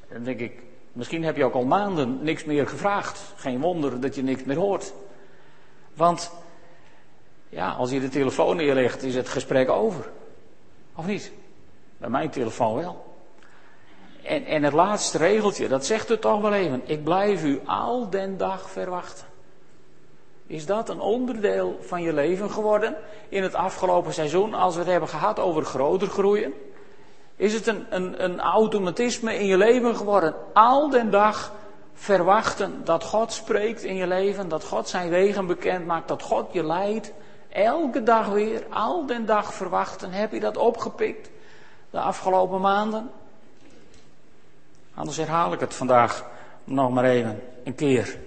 En 0.09 0.15
dan 0.15 0.25
denk 0.25 0.41
ik, 0.41 0.63
misschien 0.93 1.25
heb 1.25 1.37
je 1.37 1.45
ook 1.45 1.55
al 1.55 1.65
maanden 1.65 2.19
niks 2.23 2.45
meer 2.45 2.69
gevraagd. 2.69 3.21
Geen 3.37 3.61
wonder 3.61 4.01
dat 4.01 4.15
je 4.15 4.23
niks 4.23 4.45
meer 4.45 4.57
hoort. 4.57 4.93
Want 5.95 6.33
ja, 7.49 7.71
als 7.71 7.91
je 7.91 8.01
de 8.01 8.09
telefoon 8.09 8.57
neerlegt, 8.57 9.03
is 9.03 9.15
het 9.15 9.29
gesprek 9.29 9.71
over. 9.71 10.11
Of 10.95 11.07
niet? 11.07 11.33
Bij 11.99 12.09
mijn 12.09 12.31
telefoon 12.31 12.75
wel. 12.75 13.05
En, 14.23 14.45
en 14.45 14.63
het 14.63 14.73
laatste 14.73 15.19
regeltje, 15.19 15.69
dat 15.69 15.87
zegt 15.87 16.09
het 16.09 16.21
toch 16.21 16.41
wel 16.41 16.53
even. 16.53 16.83
Ik 16.85 17.05
blijf 17.05 17.45
u 17.45 17.61
al 17.65 18.11
den 18.11 18.37
dag 18.37 18.71
verwachten. 18.71 19.27
Is 20.47 20.67
dat 20.67 20.89
een 20.89 21.01
onderdeel 21.01 21.79
van 21.81 22.03
je 22.03 22.13
leven 22.13 22.51
geworden 22.51 22.97
in 23.29 23.43
het 23.43 23.55
afgelopen 23.55 24.13
seizoen, 24.13 24.55
als 24.55 24.75
we 24.75 24.81
het 24.81 24.91
hebben 24.91 25.09
gehad 25.09 25.39
over 25.39 25.65
groter 25.65 26.09
groeien? 26.09 26.53
Is 27.37 27.53
het 27.53 27.67
een, 27.67 27.87
een, 27.91 28.25
een 28.25 28.41
automatisme 28.41 29.39
in 29.39 29.47
je 29.47 29.57
leven 29.57 29.97
geworden? 29.97 30.35
Al 30.53 30.91
den 30.91 31.11
dag 31.11 31.53
verwachten 31.95 32.85
dat 32.85 33.05
God 33.05 33.33
spreekt 33.33 33.83
in 33.83 33.95
je 33.95 34.07
leven, 34.07 34.49
dat 34.49 34.65
God 34.65 34.89
zijn 34.89 35.09
wegen 35.09 35.47
bekend 35.47 35.87
maakt, 35.87 36.09
dat 36.09 36.23
God 36.23 36.53
je 36.53 36.65
leidt. 36.65 37.13
Elke 37.49 38.03
dag 38.03 38.27
weer, 38.27 38.67
al 38.71 39.07
den 39.07 39.27
dag 39.27 39.55
verwachten. 39.55 40.13
Heb 40.13 40.33
je 40.33 40.41
dat 40.41 40.57
opgepikt 40.57 41.31
de 41.91 42.01
afgelopen 42.01 42.61
maanden? 42.61 43.11
Anders 44.95 45.17
herhaal 45.17 45.53
ik 45.53 45.61
het 45.61 45.75
vandaag 45.75 46.25
nog 46.65 46.91
maar 46.91 47.05
even 47.05 47.43
een 47.65 47.75
keer. 47.75 48.19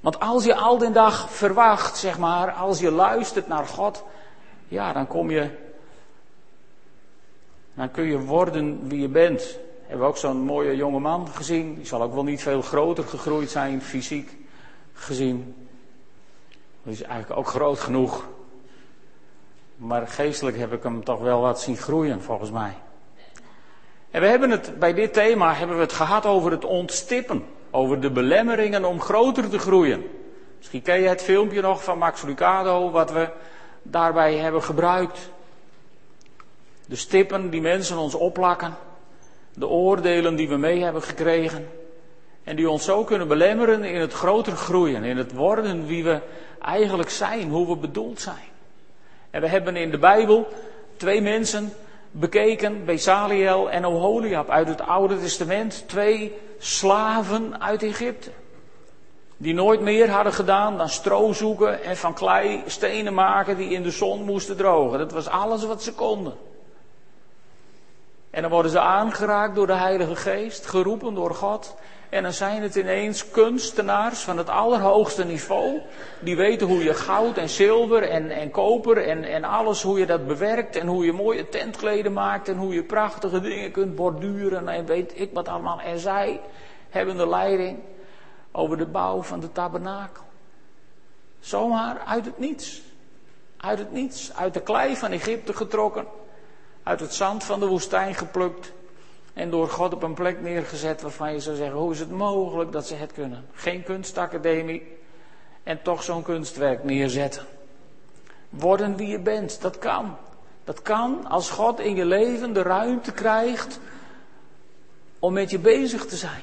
Want 0.00 0.20
als 0.20 0.44
je 0.44 0.54
al 0.54 0.78
den 0.78 0.92
dag 0.92 1.30
verwacht, 1.30 1.96
zeg 1.96 2.18
maar, 2.18 2.52
als 2.52 2.80
je 2.80 2.90
luistert 2.90 3.48
naar 3.48 3.66
God, 3.66 4.04
ja, 4.68 4.92
dan 4.92 5.06
kom 5.06 5.30
je, 5.30 5.50
dan 7.78 7.90
kun 7.90 8.04
je 8.04 8.18
worden 8.18 8.88
wie 8.88 9.00
je 9.00 9.08
bent. 9.08 9.58
Hebben 9.80 10.06
we 10.06 10.12
ook 10.12 10.16
zo'n 10.16 10.40
mooie 10.40 10.76
jonge 10.76 10.98
man 10.98 11.28
gezien. 11.28 11.74
Die 11.74 11.86
zal 11.86 12.02
ook 12.02 12.14
wel 12.14 12.24
niet 12.24 12.42
veel 12.42 12.62
groter 12.62 13.04
gegroeid 13.04 13.50
zijn, 13.50 13.82
fysiek 13.82 14.36
gezien. 14.92 15.54
Die 16.82 16.92
is 16.92 17.02
eigenlijk 17.02 17.40
ook 17.40 17.46
groot 17.46 17.78
genoeg. 17.78 18.26
Maar 19.76 20.08
geestelijk 20.08 20.58
heb 20.58 20.72
ik 20.72 20.82
hem 20.82 21.04
toch 21.04 21.20
wel 21.20 21.40
wat 21.40 21.60
zien 21.60 21.76
groeien, 21.76 22.22
volgens 22.22 22.50
mij. 22.50 22.72
En 24.10 24.20
we 24.20 24.26
hebben 24.26 24.50
het, 24.50 24.78
bij 24.78 24.94
dit 24.94 25.12
thema 25.12 25.54
hebben 25.54 25.76
we 25.76 25.82
het 25.82 25.92
gehad 25.92 26.26
over 26.26 26.50
het 26.50 26.64
ontstippen. 26.64 27.44
Over 27.70 28.00
de 28.00 28.10
belemmeringen 28.10 28.84
om 28.84 29.00
groter 29.00 29.48
te 29.48 29.58
groeien. 29.58 30.04
Misschien 30.56 30.82
ken 30.82 31.00
je 31.00 31.08
het 31.08 31.22
filmpje 31.22 31.60
nog 31.60 31.84
van 31.84 31.98
Max 31.98 32.22
Lucado, 32.22 32.90
wat 32.90 33.10
we 33.10 33.28
daarbij 33.82 34.34
hebben 34.34 34.62
gebruikt. 34.62 35.30
De 36.88 36.96
stippen 36.96 37.50
die 37.50 37.60
mensen 37.60 37.98
ons 37.98 38.14
opplakken. 38.14 38.76
De 39.54 39.68
oordelen 39.68 40.36
die 40.36 40.48
we 40.48 40.56
mee 40.56 40.82
hebben 40.82 41.02
gekregen. 41.02 41.68
En 42.44 42.56
die 42.56 42.70
ons 42.70 42.84
zo 42.84 43.04
kunnen 43.04 43.28
belemmeren 43.28 43.84
in 43.84 44.00
het 44.00 44.12
groter 44.12 44.56
groeien. 44.56 45.04
In 45.04 45.16
het 45.16 45.32
worden 45.32 45.86
wie 45.86 46.04
we 46.04 46.20
eigenlijk 46.60 47.10
zijn, 47.10 47.48
hoe 47.50 47.68
we 47.68 47.76
bedoeld 47.76 48.20
zijn. 48.20 48.48
En 49.30 49.40
we 49.40 49.48
hebben 49.48 49.76
in 49.76 49.90
de 49.90 49.98
Bijbel 49.98 50.48
twee 50.96 51.20
mensen 51.20 51.72
bekeken, 52.10 52.84
Besaliel 52.84 53.70
en 53.70 53.86
Oholiab 53.86 54.50
uit 54.50 54.68
het 54.68 54.80
Oude 54.80 55.18
Testament. 55.20 55.84
Twee 55.86 56.32
slaven 56.58 57.60
uit 57.60 57.82
Egypte. 57.82 58.30
Die 59.36 59.54
nooit 59.54 59.80
meer 59.80 60.10
hadden 60.10 60.32
gedaan 60.32 60.76
dan 60.76 60.88
stro 60.88 61.32
zoeken 61.32 61.82
en 61.82 61.96
van 61.96 62.14
klei 62.14 62.62
stenen 62.66 63.14
maken 63.14 63.56
die 63.56 63.70
in 63.70 63.82
de 63.82 63.90
zon 63.90 64.22
moesten 64.22 64.56
drogen. 64.56 64.98
Dat 64.98 65.12
was 65.12 65.28
alles 65.28 65.64
wat 65.64 65.82
ze 65.82 65.92
konden. 65.92 66.34
En 68.38 68.44
dan 68.44 68.52
worden 68.52 68.72
ze 68.72 68.80
aangeraakt 68.80 69.54
door 69.54 69.66
de 69.66 69.74
Heilige 69.74 70.16
Geest, 70.16 70.66
geroepen 70.66 71.14
door 71.14 71.34
God. 71.34 71.76
En 72.08 72.22
dan 72.22 72.32
zijn 72.32 72.62
het 72.62 72.74
ineens 72.74 73.30
kunstenaars 73.30 74.20
van 74.20 74.38
het 74.38 74.48
allerhoogste 74.48 75.24
niveau. 75.24 75.80
Die 76.20 76.36
weten 76.36 76.66
hoe 76.66 76.82
je 76.82 76.94
goud 76.94 77.36
en 77.36 77.48
zilver 77.48 78.02
en, 78.02 78.30
en 78.30 78.50
koper 78.50 79.04
en, 79.04 79.24
en 79.24 79.44
alles, 79.44 79.82
hoe 79.82 79.98
je 79.98 80.06
dat 80.06 80.26
bewerkt. 80.26 80.76
En 80.76 80.86
hoe 80.86 81.04
je 81.04 81.12
mooie 81.12 81.48
tentkleden 81.48 82.12
maakt 82.12 82.48
en 82.48 82.56
hoe 82.56 82.74
je 82.74 82.82
prachtige 82.82 83.40
dingen 83.40 83.70
kunt 83.70 83.94
borduren 83.94 84.68
en 84.68 84.86
weet 84.86 85.20
ik 85.20 85.30
wat 85.32 85.48
allemaal. 85.48 85.80
En 85.80 85.98
zij 85.98 86.40
hebben 86.88 87.16
de 87.16 87.28
leiding 87.28 87.78
over 88.52 88.76
de 88.76 88.86
bouw 88.86 89.22
van 89.22 89.40
de 89.40 89.52
tabernakel. 89.52 90.24
Zomaar 91.40 92.02
uit 92.06 92.24
het 92.24 92.38
niets. 92.38 92.82
Uit 93.56 93.78
het 93.78 93.92
niets. 93.92 94.36
Uit 94.36 94.54
de 94.54 94.60
klei 94.60 94.96
van 94.96 95.10
Egypte 95.10 95.52
getrokken. 95.52 96.06
Uit 96.88 97.00
het 97.00 97.14
zand 97.14 97.44
van 97.44 97.60
de 97.60 97.66
woestijn 97.66 98.14
geplukt. 98.14 98.72
En 99.34 99.50
door 99.50 99.68
God 99.68 99.94
op 99.94 100.02
een 100.02 100.14
plek 100.14 100.40
neergezet 100.40 101.02
waarvan 101.02 101.32
je 101.32 101.40
zou 101.40 101.56
zeggen, 101.56 101.78
hoe 101.78 101.92
is 101.92 101.98
het 101.98 102.10
mogelijk 102.10 102.72
dat 102.72 102.86
ze 102.86 102.94
het 102.94 103.12
kunnen? 103.12 103.46
Geen 103.52 103.82
kunstacademie 103.82 104.96
en 105.62 105.82
toch 105.82 106.02
zo'n 106.02 106.22
kunstwerk 106.22 106.84
neerzetten. 106.84 107.46
Worden 108.48 108.96
wie 108.96 109.08
je 109.08 109.20
bent, 109.20 109.60
dat 109.60 109.78
kan. 109.78 110.16
Dat 110.64 110.82
kan 110.82 111.26
als 111.26 111.50
God 111.50 111.80
in 111.80 111.94
je 111.94 112.04
leven 112.04 112.52
de 112.52 112.62
ruimte 112.62 113.12
krijgt 113.12 113.80
om 115.18 115.32
met 115.32 115.50
je 115.50 115.58
bezig 115.58 116.06
te 116.06 116.16
zijn. 116.16 116.42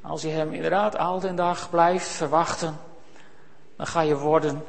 Als 0.00 0.22
je 0.22 0.28
hem 0.28 0.52
inderdaad 0.52 0.96
altijd 0.96 1.30
en 1.30 1.36
dag 1.36 1.70
blijft 1.70 2.08
verwachten, 2.08 2.76
dan 3.76 3.86
ga 3.86 4.00
je 4.00 4.16
worden 4.16 4.62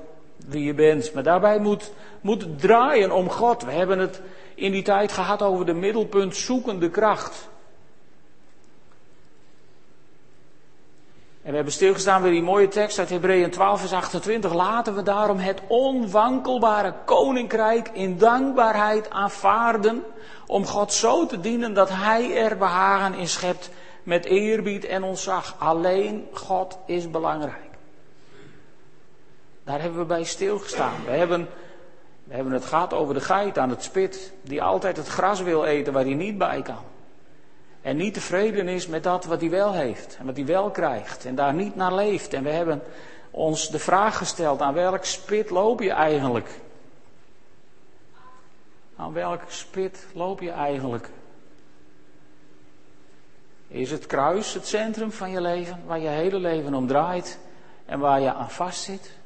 wie 0.48 0.63
je 0.63 0.74
bent. 0.74 1.13
Maar 1.13 1.24
daarbij 1.24 1.60
moet, 1.60 1.91
moet 2.22 2.60
draaien 2.60 3.12
om 3.12 3.29
God. 3.29 3.63
We 3.63 3.72
hebben 3.72 4.00
het 4.00 4.22
in 4.55 4.72
die 4.72 4.84
tijd 4.84 5.12
gehad 5.12 5.41
over 5.41 5.65
de 5.65 5.74
middelpunt 5.74 6.36
zoekende 6.36 6.89
kracht. 6.89 7.50
En 11.41 11.50
we 11.50 11.55
hebben 11.55 11.74
stilgestaan 11.74 12.22
bij 12.22 12.31
die 12.31 12.41
mooie 12.41 12.67
tekst 12.67 13.00
uit 13.00 13.10
Hebreeën 13.10 13.50
12, 13.50 13.79
vers 13.79 13.93
28. 13.93 14.53
Laten 14.53 14.96
we 14.96 15.03
daarom 15.03 15.38
het 15.38 15.62
onwankelbare 15.67 16.93
koninkrijk 17.05 17.89
in 17.93 18.17
dankbaarheid 18.17 19.10
aanvaarden. 19.10 20.03
Om 20.48 20.65
God 20.65 20.93
zo 20.93 21.25
te 21.25 21.39
dienen 21.39 21.74
dat 21.74 21.89
Hij 21.89 22.38
er 22.38 22.58
behagen 22.58 23.13
in 23.13 23.27
schept 23.27 23.69
met 24.03 24.25
eerbied 24.25 24.86
en 24.86 25.03
ontzag. 25.03 25.55
Alleen 25.60 26.27
God 26.34 26.77
is 26.86 27.10
belangrijk. 27.10 27.69
Daar 29.70 29.82
hebben 29.82 30.00
we 30.00 30.06
bij 30.06 30.24
stilgestaan. 30.24 31.06
We 31.06 31.12
hebben, 31.12 31.48
we 32.24 32.34
hebben 32.34 32.54
het 32.54 32.66
gehad 32.66 32.94
over 32.94 33.14
de 33.14 33.22
geit 33.22 33.58
aan 33.58 33.70
het 33.70 33.84
spit, 33.84 34.34
die 34.42 34.62
altijd 34.62 34.98
het 34.98 35.08
gras 35.08 35.42
wil 35.42 35.66
eten 35.66 35.94
waar 35.94 36.04
hij 36.04 36.14
niet 36.14 36.38
bij 36.38 36.62
kan. 36.62 36.84
En 37.82 37.98
niet 37.98 38.14
tevreden 38.14 38.68
is 38.68 38.88
met 38.88 39.04
dat 39.04 39.26
wat 39.26 39.42
hij 39.42 39.50
wel 39.50 39.74
heeft 39.74 40.18
en 40.20 40.26
wat 40.26 40.36
hij 40.36 40.46
wel 40.46 40.70
krijgt 40.70 41.26
en 41.26 41.36
daar 41.36 41.54
niet 41.54 41.76
naar 41.76 41.94
leeft. 41.94 42.34
En 42.34 42.44
we 42.44 42.50
hebben 42.50 42.82
ons 43.32 43.70
de 43.70 43.80
vraag 43.80 44.18
gesteld, 44.18 44.62
aan 44.62 44.74
welk 44.74 45.06
spit 45.06 45.50
loop 45.50 45.82
je 45.82 45.92
eigenlijk? 45.92 46.50
Aan 48.96 49.14
welk 49.14 49.42
spit 49.48 50.08
loop 50.14 50.40
je 50.42 50.52
eigenlijk? 50.52 51.10
Is 53.68 53.92
het 53.92 54.06
kruis 54.06 54.54
het 54.54 54.68
centrum 54.68 55.12
van 55.12 55.32
je 55.32 55.42
leven, 55.42 55.82
waar 55.86 56.00
je 56.00 56.08
hele 56.08 56.40
leven 56.40 56.74
om 56.74 56.88
draait 56.88 57.40
en 57.86 58.00
waar 58.00 58.22
je 58.22 58.34
aan 58.34 58.52
vastzit? 58.52 59.18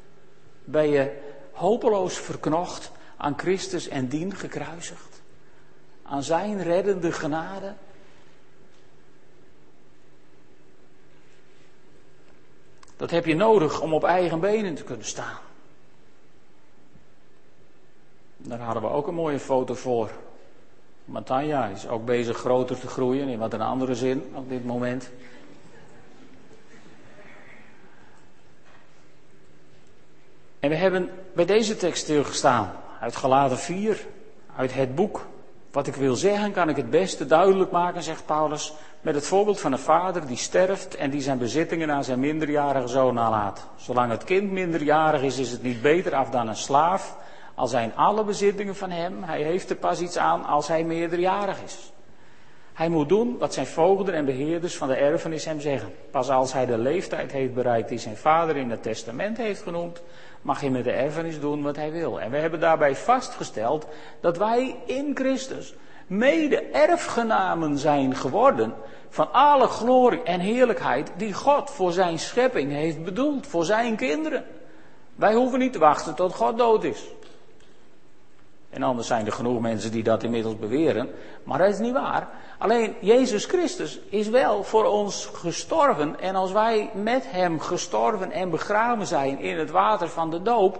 Ben 0.63 0.89
je 0.89 1.21
hopeloos 1.51 2.17
verknocht 2.17 2.91
aan 3.17 3.33
Christus 3.37 3.87
en 3.87 4.07
dien 4.07 4.35
gekruisigd? 4.35 5.21
Aan 6.03 6.23
zijn 6.23 6.63
reddende 6.63 7.11
genade? 7.11 7.73
Dat 12.97 13.11
heb 13.11 13.25
je 13.25 13.35
nodig 13.35 13.81
om 13.81 13.93
op 13.93 14.03
eigen 14.03 14.39
benen 14.39 14.75
te 14.75 14.83
kunnen 14.83 15.05
staan. 15.05 15.37
Daar 18.37 18.59
hadden 18.59 18.83
we 18.83 18.89
ook 18.89 19.07
een 19.07 19.13
mooie 19.13 19.39
foto 19.39 19.73
voor. 19.73 20.09
Matanja 21.05 21.65
is 21.65 21.87
ook 21.87 22.05
bezig 22.05 22.37
groter 22.37 22.79
te 22.79 22.87
groeien, 22.87 23.27
in 23.27 23.39
wat 23.39 23.53
een 23.53 23.61
andere 23.61 23.95
zin 23.95 24.23
op 24.33 24.49
dit 24.49 24.65
moment. 24.65 25.09
En 30.63 30.69
we 30.69 30.75
hebben 30.75 31.09
bij 31.33 31.45
deze 31.45 31.75
tekst 31.75 32.03
stilgestaan, 32.03 32.71
uit 32.99 33.15
Galaten 33.15 33.57
4, 33.57 34.05
uit 34.55 34.73
het 34.73 34.95
boek. 34.95 35.25
Wat 35.71 35.87
ik 35.87 35.95
wil 35.95 36.15
zeggen, 36.15 36.51
kan 36.51 36.69
ik 36.69 36.75
het 36.75 36.89
beste 36.89 37.25
duidelijk 37.25 37.71
maken, 37.71 38.03
zegt 38.03 38.25
Paulus, 38.25 38.73
met 39.01 39.15
het 39.15 39.25
voorbeeld 39.25 39.59
van 39.59 39.71
een 39.71 39.79
vader 39.79 40.27
die 40.27 40.37
sterft 40.37 40.95
en 40.95 41.09
die 41.09 41.21
zijn 41.21 41.37
bezittingen 41.37 41.91
aan 41.91 42.03
zijn 42.03 42.19
minderjarige 42.19 42.87
zoon 42.87 43.13
nalaat. 43.13 43.67
Zolang 43.75 44.11
het 44.11 44.23
kind 44.23 44.51
minderjarig 44.51 45.21
is, 45.21 45.37
is 45.37 45.51
het 45.51 45.63
niet 45.63 45.81
beter 45.81 46.15
af 46.15 46.29
dan 46.29 46.47
een 46.47 46.55
slaaf. 46.55 47.17
Al 47.55 47.67
zijn 47.67 47.95
alle 47.95 48.23
bezittingen 48.23 48.75
van 48.75 48.89
hem, 48.89 49.23
hij 49.23 49.41
heeft 49.41 49.69
er 49.69 49.75
pas 49.75 49.99
iets 49.99 50.17
aan 50.17 50.45
als 50.45 50.67
hij 50.67 50.83
meerderjarig 50.83 51.63
is. 51.63 51.92
Hij 52.73 52.89
moet 52.89 53.09
doen 53.09 53.37
wat 53.37 53.53
zijn 53.53 53.65
voogden 53.65 54.13
en 54.13 54.25
beheerders 54.25 54.77
van 54.77 54.87
de 54.87 54.95
erfenis 54.95 55.45
hem 55.45 55.59
zeggen. 55.59 55.93
Pas 56.11 56.29
als 56.29 56.53
hij 56.53 56.65
de 56.65 56.77
leeftijd 56.77 57.31
heeft 57.31 57.53
bereikt 57.53 57.89
die 57.89 57.97
zijn 57.97 58.17
vader 58.17 58.55
in 58.55 58.69
het 58.69 58.83
testament 58.83 59.37
heeft 59.37 59.61
genoemd, 59.61 60.01
mag 60.41 60.59
hij 60.59 60.69
met 60.69 60.83
de 60.83 60.91
erfenis 60.91 61.39
doen 61.39 61.63
wat 61.63 61.75
hij 61.75 61.91
wil. 61.91 62.21
En 62.21 62.31
we 62.31 62.37
hebben 62.37 62.59
daarbij 62.59 62.95
vastgesteld 62.95 63.87
dat 64.21 64.37
wij 64.37 64.75
in 64.85 65.11
Christus 65.13 65.75
mede 66.07 66.61
erfgenamen 66.61 67.77
zijn 67.77 68.15
geworden 68.15 68.73
van 69.09 69.31
alle 69.31 69.67
glorie 69.67 70.23
en 70.23 70.39
heerlijkheid 70.39 71.11
die 71.17 71.33
God 71.33 71.69
voor 71.69 71.91
zijn 71.91 72.19
schepping 72.19 72.71
heeft 72.71 73.03
bedoeld, 73.03 73.47
voor 73.47 73.65
zijn 73.65 73.95
kinderen. 73.95 74.45
Wij 75.15 75.33
hoeven 75.33 75.59
niet 75.59 75.73
te 75.73 75.79
wachten 75.79 76.15
tot 76.15 76.35
God 76.35 76.57
dood 76.57 76.83
is. 76.83 77.03
En 78.73 78.83
anders 78.83 79.07
zijn 79.07 79.25
er 79.25 79.31
genoeg 79.31 79.59
mensen 79.59 79.91
die 79.91 80.03
dat 80.03 80.23
inmiddels 80.23 80.57
beweren. 80.57 81.09
Maar 81.43 81.57
dat 81.57 81.69
is 81.69 81.79
niet 81.79 81.93
waar. 81.93 82.27
Alleen 82.57 82.95
Jezus 82.99 83.45
Christus 83.45 83.99
is 84.09 84.29
wel 84.29 84.63
voor 84.63 84.85
ons 84.85 85.29
gestorven. 85.33 86.19
En 86.19 86.35
als 86.35 86.51
wij 86.51 86.89
met 86.93 87.31
Hem 87.31 87.59
gestorven 87.59 88.31
en 88.31 88.49
begraven 88.49 89.07
zijn 89.07 89.39
in 89.39 89.57
het 89.57 89.71
water 89.71 90.09
van 90.09 90.29
de 90.29 90.41
doop. 90.41 90.79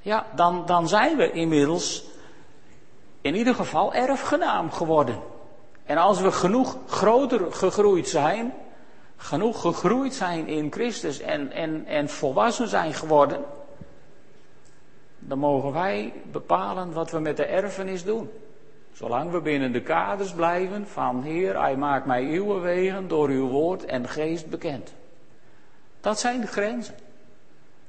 Ja, 0.00 0.26
dan, 0.34 0.62
dan 0.66 0.88
zijn 0.88 1.16
we 1.16 1.30
inmiddels 1.30 2.04
in 3.20 3.34
ieder 3.34 3.54
geval 3.54 3.94
erfgenaam 3.94 4.72
geworden. 4.72 5.20
En 5.84 5.96
als 5.96 6.20
we 6.20 6.32
genoeg 6.32 6.76
groter 6.86 7.52
gegroeid 7.52 8.08
zijn, 8.08 8.54
genoeg 9.16 9.60
gegroeid 9.60 10.14
zijn 10.14 10.46
in 10.46 10.72
Christus 10.72 11.20
en, 11.20 11.52
en, 11.52 11.86
en 11.86 12.08
volwassen 12.08 12.68
zijn 12.68 12.94
geworden, 12.94 13.44
dan 15.28 15.38
mogen 15.38 15.72
wij 15.72 16.12
bepalen 16.30 16.92
wat 16.92 17.10
we 17.10 17.18
met 17.18 17.36
de 17.36 17.44
erfenis 17.44 18.04
doen. 18.04 18.30
Zolang 18.92 19.30
we 19.30 19.40
binnen 19.40 19.72
de 19.72 19.82
kaders 19.82 20.32
blijven 20.32 20.86
van 20.86 21.22
Heer, 21.22 21.60
Hij 21.60 21.76
maakt 21.76 22.06
mij 22.06 22.24
uw 22.24 22.60
wegen 22.60 23.08
door 23.08 23.28
uw 23.28 23.48
woord 23.48 23.84
en 23.84 24.08
geest 24.08 24.50
bekend. 24.50 24.94
Dat 26.00 26.18
zijn 26.18 26.40
de 26.40 26.46
grenzen. 26.46 26.94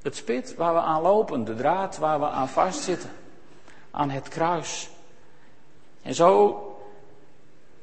Het 0.02 0.16
spit 0.16 0.56
waar 0.56 0.74
we 0.74 0.80
aan 0.80 1.02
lopen, 1.02 1.44
de 1.44 1.56
draad 1.56 1.98
waar 1.98 2.20
we 2.20 2.28
aan 2.28 2.48
vastzitten, 2.48 3.10
aan 3.92 4.10
het 4.10 4.28
kruis. 4.28 4.90
En 6.02 6.14
zo 6.14 6.64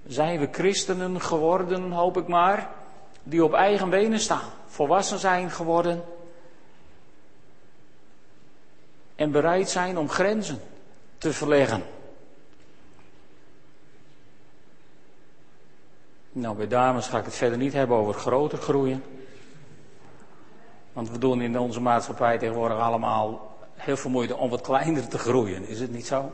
zijn 0.07 0.41
we 0.41 0.49
christenen 0.53 1.21
geworden, 1.21 1.91
hoop 1.93 2.17
ik 2.17 2.29
maar, 2.29 2.71
die 3.23 3.45
op 3.45 3.53
eigen 3.53 3.91
benen 3.91 4.21
staan, 4.21 4.51
volwassen 4.67 5.19
zijn 5.19 5.51
geworden 5.51 6.05
en 9.17 9.31
bereid 9.31 9.69
zijn 9.69 9.99
om 9.99 10.09
grenzen 10.09 10.61
te 11.19 11.33
verleggen. 11.33 11.83
Nou, 16.33 16.57
bij 16.57 16.69
dames 16.69 17.07
ga 17.07 17.19
ik 17.19 17.25
het 17.25 17.35
verder 17.35 17.59
niet 17.59 17.73
hebben 17.73 17.97
over 17.97 18.15
groter 18.15 18.59
groeien. 18.59 19.03
Want 20.93 21.11
we 21.11 21.19
doen 21.19 21.41
in 21.41 21.59
onze 21.59 21.81
maatschappij 21.81 22.39
tegenwoordig 22.39 22.79
allemaal 22.79 23.57
heel 23.75 23.97
veel 23.97 24.11
moeite 24.11 24.37
om 24.37 24.51
wat 24.51 24.61
kleiner 24.61 25.09
te 25.09 25.19
groeien, 25.19 25.69
is 25.69 25.81
het 25.81 25.93
niet 25.93 26.07
zo? 26.07 26.33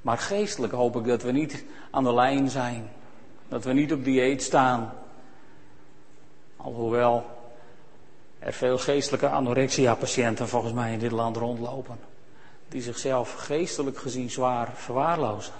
Maar 0.00 0.18
geestelijk 0.18 0.72
hoop 0.72 0.96
ik 0.96 1.04
dat 1.04 1.22
we 1.22 1.32
niet 1.32 1.64
aan 1.90 2.04
de 2.04 2.14
lijn 2.14 2.50
zijn. 2.50 2.90
Dat 3.48 3.64
we 3.64 3.72
niet 3.72 3.92
op 3.92 4.04
dieet 4.04 4.42
staan. 4.42 4.92
Alhoewel 6.56 7.37
er 8.38 8.52
veel 8.52 8.78
geestelijke 8.78 9.28
anorexia-patiënten 9.28 10.48
volgens 10.48 10.72
mij 10.72 10.92
in 10.92 10.98
dit 10.98 11.10
land 11.10 11.36
rondlopen. 11.36 11.98
Die 12.68 12.82
zichzelf 12.82 13.34
geestelijk 13.34 13.98
gezien 13.98 14.30
zwaar 14.30 14.68
verwaarlozen. 14.74 15.52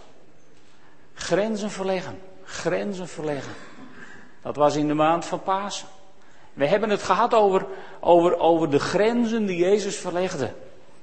Grenzen 1.14 1.70
verleggen. 1.70 2.18
Grenzen 2.44 3.08
verleggen. 3.08 3.52
Dat 4.42 4.56
was 4.56 4.76
in 4.76 4.88
de 4.88 4.94
maand 4.94 5.24
van 5.24 5.42
Pasen. 5.42 5.88
We 6.52 6.66
hebben 6.66 6.90
het 6.90 7.02
gehad 7.02 7.34
over, 7.34 7.66
over, 8.00 8.38
over 8.38 8.70
de 8.70 8.78
grenzen 8.78 9.46
die 9.46 9.56
Jezus 9.56 9.96
verlegde. 9.96 10.52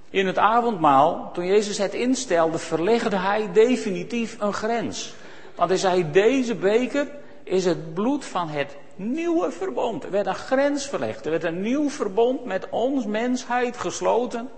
In 0.10 0.28
het 0.28 0.38
avondmaal, 0.38 1.30
toen 1.34 1.46
Jezus 1.46 1.78
het 1.78 1.94
instelde, 1.94 2.58
verlegde 2.58 3.18
hij 3.18 3.52
definitief 3.52 4.36
een 4.40 4.54
grens. 4.54 5.14
Want 5.56 5.70
hij 5.70 5.80
zei, 5.80 6.12
deze 6.12 6.56
beker 6.56 7.08
is 7.44 7.66
het 7.66 7.94
bloed 7.94 8.26
van 8.26 8.50
het 8.50 8.76
nieuwe 8.96 9.52
verbond. 9.52 10.04
Er 10.04 10.12
werd 10.12 10.28
een 10.28 10.36
grens 10.36 10.88
verlegd. 10.88 11.26
Er 11.26 11.32
werd 11.32 11.44
een 11.44 11.62
nieuw 11.62 11.90
verbond 11.90 12.46
met 12.46 12.68
ons 12.70 13.06
mensheid 13.06 13.78
gesloten 13.78 14.50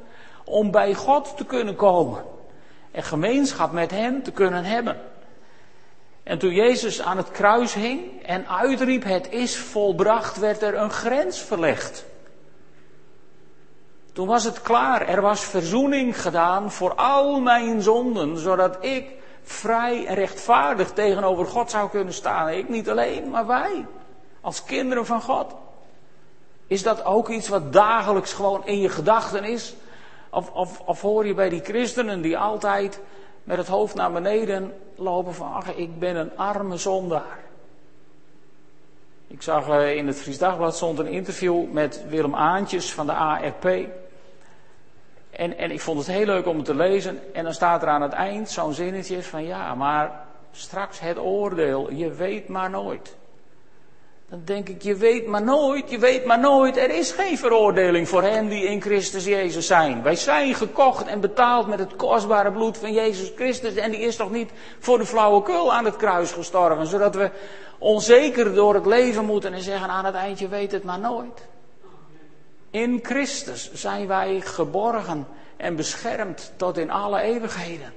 om 0.45 0.71
bij 0.71 0.93
God 0.93 1.37
te 1.37 1.45
kunnen 1.45 1.75
komen. 1.75 2.23
En 2.91 3.03
gemeenschap 3.03 3.71
met 3.71 3.91
Hem 3.91 4.23
te 4.23 4.31
kunnen 4.31 4.63
hebben. 4.63 4.97
En 6.23 6.37
toen 6.37 6.53
Jezus 6.53 7.01
aan 7.01 7.17
het 7.17 7.31
kruis 7.31 7.73
hing 7.73 8.23
en 8.23 8.47
uitriep, 8.47 9.03
het 9.03 9.31
is 9.31 9.57
volbracht, 9.57 10.37
werd 10.37 10.61
er 10.61 10.77
een 10.77 10.91
grens 10.91 11.39
verlegd. 11.39 12.05
Toen 14.13 14.27
was 14.27 14.43
het 14.43 14.61
klaar. 14.61 15.07
Er 15.07 15.21
was 15.21 15.43
verzoening 15.43 16.21
gedaan 16.21 16.71
voor 16.71 16.95
al 16.95 17.39
mijn 17.39 17.81
zonden, 17.81 18.37
zodat 18.37 18.77
ik 18.79 19.05
vrij 19.43 20.05
en 20.05 20.15
rechtvaardig 20.15 20.91
tegenover 20.91 21.45
God 21.45 21.71
zou 21.71 21.89
kunnen 21.89 22.13
staan. 22.13 22.49
Ik 22.49 22.69
niet 22.69 22.89
alleen, 22.89 23.29
maar 23.29 23.47
wij, 23.47 23.85
als 24.47 24.63
kinderen 24.63 25.05
van 25.05 25.21
God. 25.21 25.55
Is 26.67 26.83
dat 26.83 27.05
ook 27.05 27.29
iets 27.29 27.47
wat 27.47 27.73
dagelijks 27.73 28.33
gewoon 28.33 28.65
in 28.65 28.79
je 28.79 28.89
gedachten 28.89 29.43
is? 29.43 29.75
Of, 30.29 30.51
of, 30.51 30.79
of 30.79 31.01
hoor 31.01 31.25
je 31.25 31.33
bij 31.33 31.49
die 31.49 31.63
christenen 31.63 32.21
die 32.21 32.37
altijd 32.37 32.99
met 33.43 33.57
het 33.57 33.67
hoofd 33.67 33.95
naar 33.95 34.11
beneden 34.11 34.73
lopen 34.95 35.33
van, 35.33 35.53
ach, 35.53 35.75
ik 35.75 35.99
ben 35.99 36.15
een 36.15 36.37
arme 36.37 36.77
zondaar. 36.77 37.39
Ik 39.27 39.41
zag 39.41 39.69
eh, 39.69 39.95
in 39.95 40.07
het 40.07 40.21
Fries 40.21 40.37
Dagblad 40.37 40.75
stond 40.75 40.99
een 40.99 41.07
interview 41.07 41.71
met 41.71 42.03
Willem 42.09 42.35
Aantjes 42.35 42.93
van 42.93 43.05
de 43.05 43.13
ARP. 43.13 43.65
En, 45.29 45.57
en 45.57 45.71
ik 45.71 45.81
vond 45.81 45.97
het 45.97 46.07
heel 46.07 46.25
leuk 46.25 46.47
om 46.47 46.55
het 46.55 46.65
te 46.65 46.75
lezen. 46.75 47.33
En 47.33 47.43
dan 47.43 47.53
staat 47.53 47.81
er 47.81 47.87
aan 47.87 48.01
het 48.01 48.13
eind 48.13 48.49
zo'n 48.49 48.73
zinnetje 48.73 49.23
van 49.23 49.43
ja, 49.43 49.75
maar 49.75 50.25
straks 50.51 50.99
het 50.99 51.17
oordeel, 51.17 51.91
je 51.91 52.11
weet 52.11 52.47
maar 52.47 52.69
nooit. 52.69 53.15
Dan 54.29 54.41
denk 54.45 54.69
ik, 54.69 54.81
je 54.81 54.95
weet 54.95 55.27
maar 55.27 55.43
nooit, 55.43 55.89
je 55.89 55.97
weet 55.97 56.25
maar 56.25 56.39
nooit. 56.39 56.77
Er 56.77 56.89
is 56.89 57.11
geen 57.11 57.37
veroordeling 57.37 58.09
voor 58.09 58.23
hen 58.23 58.47
die 58.47 58.63
in 58.63 58.81
Christus 58.81 59.25
Jezus 59.25 59.67
zijn. 59.67 60.03
Wij 60.03 60.15
zijn 60.15 60.55
gekocht 60.55 61.07
en 61.07 61.19
betaald 61.19 61.67
met 61.67 61.79
het 61.79 61.95
kostbare 61.95 62.51
bloed 62.51 62.77
van 62.77 62.93
Jezus 62.93 63.31
Christus. 63.35 63.75
En 63.75 63.91
die 63.91 63.99
is 63.99 64.15
toch 64.15 64.31
niet 64.31 64.51
voor 64.79 64.97
de 64.97 65.05
flauwekul 65.05 65.73
aan 65.73 65.85
het 65.85 65.95
kruis 65.95 66.31
gestorven. 66.31 66.87
Zodat 66.87 67.15
we 67.15 67.31
onzeker 67.77 68.53
door 68.53 68.73
het 68.73 68.85
leven 68.85 69.25
moeten 69.25 69.53
en 69.53 69.61
zeggen 69.61 69.89
aan 69.89 70.05
het 70.05 70.15
eind, 70.15 70.39
je 70.39 70.47
weet 70.47 70.71
het 70.71 70.83
maar 70.83 70.99
nooit. 70.99 71.47
In 72.71 72.99
Christus 73.03 73.73
zijn 73.73 74.07
wij 74.07 74.41
geborgen 74.41 75.27
en 75.57 75.75
beschermd 75.75 76.53
tot 76.55 76.77
in 76.77 76.91
alle 76.91 77.21
eeuwigheden. 77.21 77.93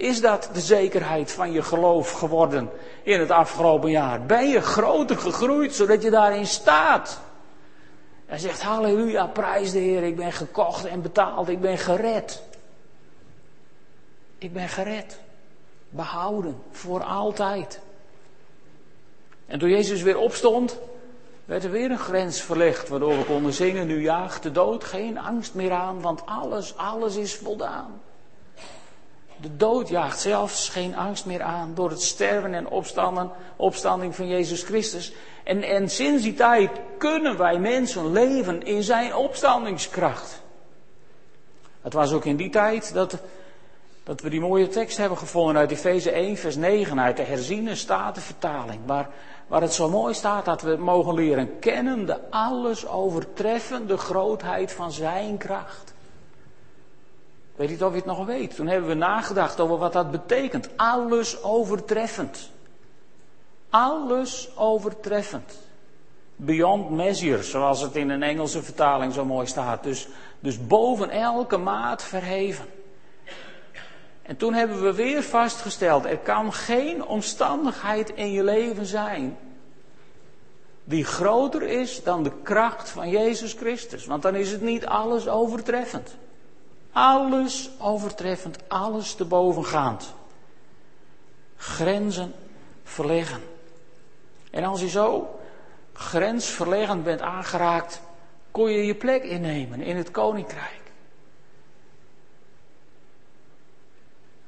Is 0.00 0.20
dat 0.20 0.50
de 0.52 0.60
zekerheid 0.60 1.32
van 1.32 1.52
je 1.52 1.62
geloof 1.62 2.12
geworden 2.12 2.70
in 3.02 3.20
het 3.20 3.30
afgelopen 3.30 3.90
jaar? 3.90 4.26
Ben 4.26 4.48
je 4.48 4.60
groter 4.60 5.18
gegroeid 5.18 5.74
zodat 5.74 6.02
je 6.02 6.10
daarin 6.10 6.46
staat? 6.46 7.20
Hij 8.26 8.38
zegt, 8.38 8.62
halleluja, 8.62 9.26
prijs 9.26 9.72
de 9.72 9.78
Heer, 9.78 10.02
ik 10.02 10.16
ben 10.16 10.32
gekocht 10.32 10.84
en 10.84 11.02
betaald, 11.02 11.48
ik 11.48 11.60
ben 11.60 11.78
gered. 11.78 12.42
Ik 14.38 14.52
ben 14.52 14.68
gered, 14.68 15.20
behouden, 15.88 16.62
voor 16.70 17.02
altijd. 17.02 17.80
En 19.46 19.58
toen 19.58 19.70
Jezus 19.70 20.02
weer 20.02 20.18
opstond, 20.18 20.78
werd 21.44 21.64
er 21.64 21.70
weer 21.70 21.90
een 21.90 21.98
grens 21.98 22.40
verlegd, 22.40 22.88
waardoor 22.88 23.16
we 23.16 23.24
konden 23.24 23.52
zingen, 23.52 23.86
nu 23.86 24.02
jaagt 24.02 24.42
de 24.42 24.52
dood 24.52 24.84
geen 24.84 25.18
angst 25.18 25.54
meer 25.54 25.72
aan, 25.72 26.00
want 26.00 26.26
alles, 26.26 26.76
alles 26.76 27.16
is 27.16 27.34
voldaan. 27.34 28.00
De 29.40 29.56
dood 29.56 29.88
jaagt 29.88 30.20
zelfs 30.20 30.68
geen 30.68 30.96
angst 30.96 31.26
meer 31.26 31.42
aan 31.42 31.74
door 31.74 31.90
het 31.90 32.02
sterven 32.02 32.54
en 32.54 32.68
opstanden, 32.68 33.30
opstanding 33.56 34.14
van 34.14 34.28
Jezus 34.28 34.62
Christus. 34.62 35.12
En, 35.44 35.62
en 35.62 35.88
sinds 35.88 36.22
die 36.22 36.34
tijd 36.34 36.70
kunnen 36.98 37.38
wij 37.38 37.58
mensen 37.58 38.12
leven 38.12 38.62
in 38.62 38.82
zijn 38.82 39.14
opstandingskracht. 39.14 40.42
Het 41.80 41.92
was 41.92 42.12
ook 42.12 42.24
in 42.24 42.36
die 42.36 42.50
tijd 42.50 42.92
dat, 42.94 43.18
dat 44.04 44.20
we 44.20 44.30
die 44.30 44.40
mooie 44.40 44.68
tekst 44.68 44.96
hebben 44.96 45.18
gevonden 45.18 45.56
uit 45.56 45.70
Efeze 45.70 46.10
1, 46.10 46.36
vers 46.36 46.56
9, 46.56 47.00
uit 47.00 47.16
de 47.16 47.22
herziene 47.22 47.74
statenvertaling, 47.74 48.80
waar, 48.86 49.08
waar 49.46 49.60
het 49.60 49.72
zo 49.72 49.88
mooi 49.88 50.14
staat 50.14 50.44
dat 50.44 50.62
we 50.62 50.76
mogen 50.76 51.14
leren 51.14 51.58
kennen 51.58 52.06
de 52.06 52.30
alles 52.30 52.86
overtreffende 52.86 53.96
grootheid 53.96 54.72
van 54.72 54.92
zijn 54.92 55.36
kracht. 55.38 55.94
Weet 57.60 57.68
niet 57.68 57.82
of 57.82 57.90
je 57.90 57.96
het 57.96 58.04
nog 58.04 58.26
weet. 58.26 58.54
Toen 58.54 58.66
hebben 58.66 58.88
we 58.88 58.94
nagedacht 58.94 59.60
over 59.60 59.76
wat 59.76 59.92
dat 59.92 60.10
betekent. 60.10 60.68
Alles 60.76 61.42
overtreffend. 61.42 62.50
Alles 63.70 64.48
overtreffend. 64.56 65.58
Beyond 66.36 66.90
measure, 66.90 67.42
zoals 67.42 67.80
het 67.80 67.96
in 67.96 68.08
een 68.08 68.22
Engelse 68.22 68.62
vertaling 68.62 69.12
zo 69.12 69.24
mooi 69.24 69.46
staat. 69.46 69.82
Dus, 69.82 70.08
dus 70.38 70.66
boven 70.66 71.10
elke 71.10 71.56
maat 71.56 72.02
verheven. 72.02 72.66
En 74.22 74.36
toen 74.36 74.54
hebben 74.54 74.82
we 74.82 74.94
weer 74.94 75.22
vastgesteld, 75.22 76.04
er 76.04 76.18
kan 76.18 76.52
geen 76.52 77.04
omstandigheid 77.04 78.10
in 78.10 78.32
je 78.32 78.44
leven 78.44 78.86
zijn 78.86 79.38
die 80.84 81.04
groter 81.04 81.62
is 81.62 82.02
dan 82.02 82.22
de 82.22 82.32
kracht 82.42 82.90
van 82.90 83.10
Jezus 83.10 83.52
Christus. 83.52 84.06
Want 84.06 84.22
dan 84.22 84.34
is 84.34 84.50
het 84.50 84.60
niet 84.60 84.86
alles 84.86 85.28
overtreffend. 85.28 86.16
Alles 86.92 87.70
overtreffend, 87.78 88.68
alles 88.68 89.14
te 89.14 89.24
bovengaand. 89.24 90.14
Grenzen 91.56 92.34
verleggen. 92.84 93.42
En 94.50 94.64
als 94.64 94.80
je 94.80 94.88
zo 94.88 95.40
grensverleggend 95.92 97.04
bent 97.04 97.20
aangeraakt, 97.20 98.00
kon 98.50 98.70
je 98.70 98.86
je 98.86 98.94
plek 98.94 99.22
innemen 99.22 99.80
in 99.80 99.96
het 99.96 100.10
koninkrijk. 100.10 100.80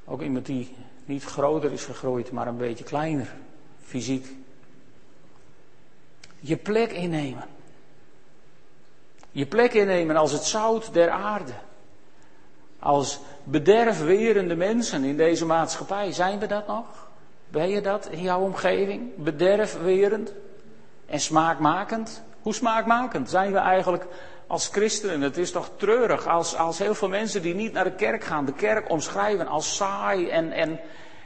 Ook 0.05 0.21
iemand 0.21 0.45
die 0.45 0.75
niet 1.05 1.23
groter 1.23 1.71
is 1.71 1.83
gegroeid, 1.83 2.31
maar 2.31 2.47
een 2.47 2.57
beetje 2.57 2.83
kleiner, 2.83 3.33
fysiek. 3.83 4.27
Je 6.39 6.57
plek 6.57 6.91
innemen. 6.91 7.47
Je 9.31 9.45
plek 9.45 9.73
innemen 9.73 10.15
als 10.15 10.31
het 10.31 10.43
zout 10.43 10.93
der 10.93 11.09
aarde. 11.09 11.53
Als 12.83 13.19
bederfwerende 13.43 14.55
mensen 14.55 15.03
in 15.03 15.17
deze 15.17 15.45
maatschappij, 15.45 16.11
zijn 16.11 16.39
we 16.39 16.47
dat 16.47 16.67
nog? 16.67 16.85
Ben 17.47 17.69
je 17.69 17.81
dat 17.81 18.07
in 18.11 18.21
jouw 18.21 18.39
omgeving? 18.39 19.11
Bederfwerend 19.15 20.33
en 21.05 21.19
smaakmakend? 21.19 22.23
Hoe 22.41 22.53
smaakmakend 22.53 23.29
zijn 23.29 23.51
we 23.51 23.57
eigenlijk 23.57 24.05
als 24.47 24.67
christenen? 24.67 25.21
Het 25.21 25.37
is 25.37 25.51
toch 25.51 25.69
treurig 25.75 26.27
als, 26.27 26.55
als 26.55 26.77
heel 26.77 26.95
veel 26.95 27.09
mensen 27.09 27.41
die 27.41 27.55
niet 27.55 27.73
naar 27.73 27.83
de 27.83 27.95
kerk 27.95 28.23
gaan, 28.23 28.45
de 28.45 28.53
kerk 28.53 28.89
omschrijven 28.89 29.47
als 29.47 29.75
saai 29.75 30.29
en, 30.29 30.51
en, 30.51 30.79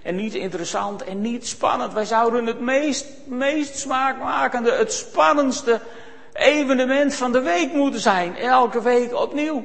en 0.03 0.15
niet 0.15 0.33
interessant 0.33 1.03
en 1.03 1.21
niet 1.21 1.47
spannend. 1.47 1.93
Wij 1.93 2.05
zouden 2.05 2.45
het 2.45 2.59
meest, 2.59 3.07
meest 3.25 3.77
smaakmakende, 3.77 4.71
het 4.71 4.93
spannendste 4.93 5.79
evenement 6.33 7.15
van 7.15 7.31
de 7.31 7.41
week 7.41 7.73
moeten 7.73 7.99
zijn. 7.99 8.35
Elke 8.35 8.81
week 8.81 9.13
opnieuw. 9.13 9.63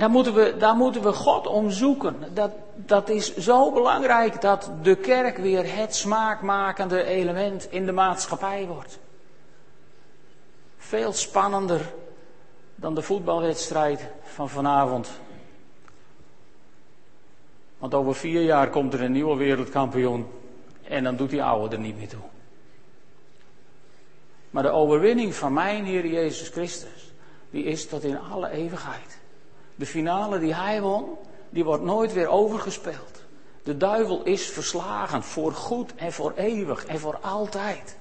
Daar 0.00 0.10
moeten 0.10 0.34
we, 0.34 0.56
daar 0.58 0.76
moeten 0.76 1.02
we 1.02 1.12
God 1.12 1.46
om 1.46 1.70
zoeken. 1.70 2.16
Dat, 2.34 2.50
dat 2.74 3.08
is 3.08 3.36
zo 3.36 3.72
belangrijk 3.72 4.40
dat 4.40 4.70
de 4.82 4.96
kerk 4.96 5.36
weer 5.36 5.76
het 5.76 5.94
smaakmakende 5.94 7.04
element 7.04 7.70
in 7.70 7.86
de 7.86 7.92
maatschappij 7.92 8.66
wordt. 8.66 8.98
Veel 10.76 11.12
spannender 11.12 11.92
dan 12.74 12.94
de 12.94 13.02
voetbalwedstrijd 13.02 14.08
van 14.22 14.48
vanavond. 14.48 15.10
Want 17.78 17.94
over 17.94 18.14
vier 18.14 18.42
jaar 18.42 18.70
komt 18.70 18.94
er 18.94 19.00
een 19.02 19.12
nieuwe 19.12 19.36
wereldkampioen 19.36 20.26
en 20.82 21.04
dan 21.04 21.16
doet 21.16 21.30
die 21.30 21.42
oude 21.42 21.76
er 21.76 21.82
niet 21.82 21.96
meer 21.98 22.08
toe. 22.08 22.20
Maar 24.50 24.62
de 24.62 24.70
overwinning 24.70 25.34
van 25.34 25.52
mijn 25.52 25.84
Heer 25.84 26.06
Jezus 26.06 26.48
Christus, 26.48 27.12
die 27.50 27.64
is 27.64 27.88
tot 27.88 28.04
in 28.04 28.18
alle 28.20 28.50
eeuwigheid. 28.50 29.19
De 29.80 29.86
finale 29.86 30.38
die 30.38 30.54
hij 30.54 30.80
won, 30.80 31.04
die 31.50 31.64
wordt 31.64 31.82
nooit 31.82 32.12
weer 32.12 32.28
overgespeeld. 32.28 33.24
De 33.62 33.76
duivel 33.76 34.22
is 34.22 34.46
verslagen 34.46 35.22
voor 35.22 35.52
goed 35.52 35.94
en 35.94 36.12
voor 36.12 36.32
eeuwig 36.36 36.84
en 36.84 36.98
voor 36.98 37.18
altijd. 37.20 37.96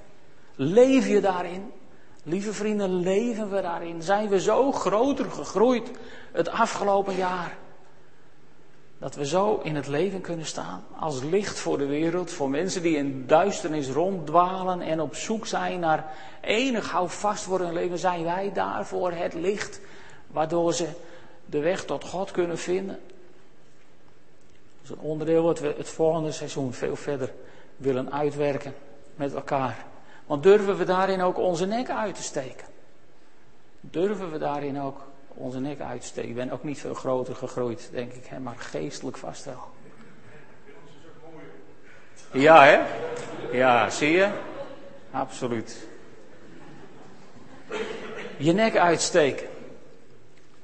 Leef 0.56 1.08
je 1.08 1.22
daarin? 1.22 1.72
Lieve 2.24 2.54
vrienden, 2.54 2.96
leven 2.96 3.50
we 3.50 3.62
daarin? 3.62 4.02
Zijn 4.02 4.30
we 4.30 4.42
zo 4.42 4.72
groter 4.72 5.32
gegroeid 5.32 5.92
het 6.32 6.50
afgelopen 6.50 7.16
jaar? 7.16 7.58
Dat 8.98 9.16
we 9.16 9.26
zo 9.26 9.60
in 9.64 9.76
het 9.76 9.88
leven 9.88 10.22
kunnen 10.22 10.46
staan 10.46 10.84
als 11.00 11.24
licht 11.24 11.60
voor 11.60 11.78
de 11.78 11.86
wereld, 11.86 12.32
voor 12.32 12.50
mensen 12.50 12.82
die 12.82 12.98
in 12.98 13.28
duisternis 13.28 13.90
ronddwalen 13.90 14.82
en 14.82 15.02
op 15.02 15.16
zoek 15.16 15.48
zijn 15.48 15.80
naar 15.80 16.14
enig 16.42 16.92
houvast 16.92 17.44
voor 17.44 17.60
hun 17.60 17.74
leven. 17.74 17.98
Zijn 17.98 18.24
wij 18.24 18.52
daarvoor 18.54 19.12
het 19.12 19.34
licht 19.34 19.82
waardoor 20.28 20.74
ze 20.74 20.88
de 21.50 21.60
weg 21.60 21.86
tot 21.86 22.04
God 22.04 22.32
kunnen 22.32 22.58
vinden. 22.58 23.00
Dat 24.82 24.84
is 24.84 24.90
een 24.90 25.00
onderdeel 25.00 25.44
wat 25.44 25.60
we 25.60 25.74
het 25.78 25.90
volgende 25.90 26.32
seizoen 26.32 26.74
veel 26.74 26.96
verder 26.96 27.34
willen 27.78 28.12
uitwerken 28.12 28.74
met 29.16 29.34
elkaar. 29.34 29.86
Want 30.26 30.44
durven 30.44 30.78
we 30.78 30.86
daarin 30.86 31.22
ook 31.22 31.38
onze 31.38 31.66
nek 31.66 31.90
uit 31.90 32.16
te 32.16 32.24
steken? 32.24 32.68
Durven 33.82 34.32
we 34.32 34.38
daarin 34.38 34.82
ook 34.82 35.02
onze 35.28 35.60
nek 35.60 35.80
uit 35.80 36.02
te 36.02 36.08
steken? 36.08 36.30
Ik 36.30 36.36
ben 36.36 36.52
ook 36.52 36.64
niet 36.64 36.80
veel 36.80 36.94
groter 36.94 37.36
gegroeid, 37.36 37.90
denk 37.92 38.14
ik, 38.14 38.26
hè, 38.26 38.40
maar 38.40 38.56
geestelijk 38.58 39.18
vast 39.18 39.46
wel. 39.46 39.68
Ja, 42.32 42.64
hè? 42.64 42.80
Ja, 43.52 43.90
zie 43.90 44.12
je? 44.12 44.30
Absoluut. 45.12 45.88
Je 48.38 48.52
nek 48.52 48.78
uitsteken. 48.78 49.49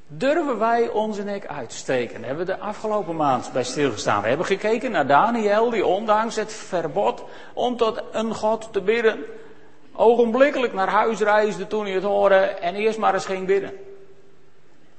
Durven 0.08 0.60
wij 0.60 0.89
onze 0.89 1.24
nek 1.24 1.48
uitsteken? 1.48 2.24
Hebben 2.24 2.46
we 2.46 2.52
de 2.52 2.60
afgelopen 2.60 3.15
maand 3.15 3.50
bij 3.54 3.63
stilgestaan. 3.63 4.22
We 4.22 4.28
hebben 4.28 4.46
gekeken 4.46 4.91
naar 4.91 5.08
Daniel, 5.08 5.70
die 5.70 5.86
ondanks 5.86 6.36
het 6.36 6.54
verbod 6.54 7.24
om 7.54 7.78
tot 7.78 8.02
een 8.12 8.36
God 8.36 8.68
te 8.72 8.82
bidden, 8.82 9.24
ogenblikkelijk 9.94 10.74
naar 10.74 10.89
huis 10.89 11.20
reisde 11.20 11.68
toen 11.68 11.86
hij 11.86 11.94
het 11.94 12.04
hoorde 12.04 12.36
en 12.36 12.76
eerst 12.76 12.98
maar 12.98 13.13
eens 13.13 13.26
ging 13.26 13.48
bidden. 13.48 13.72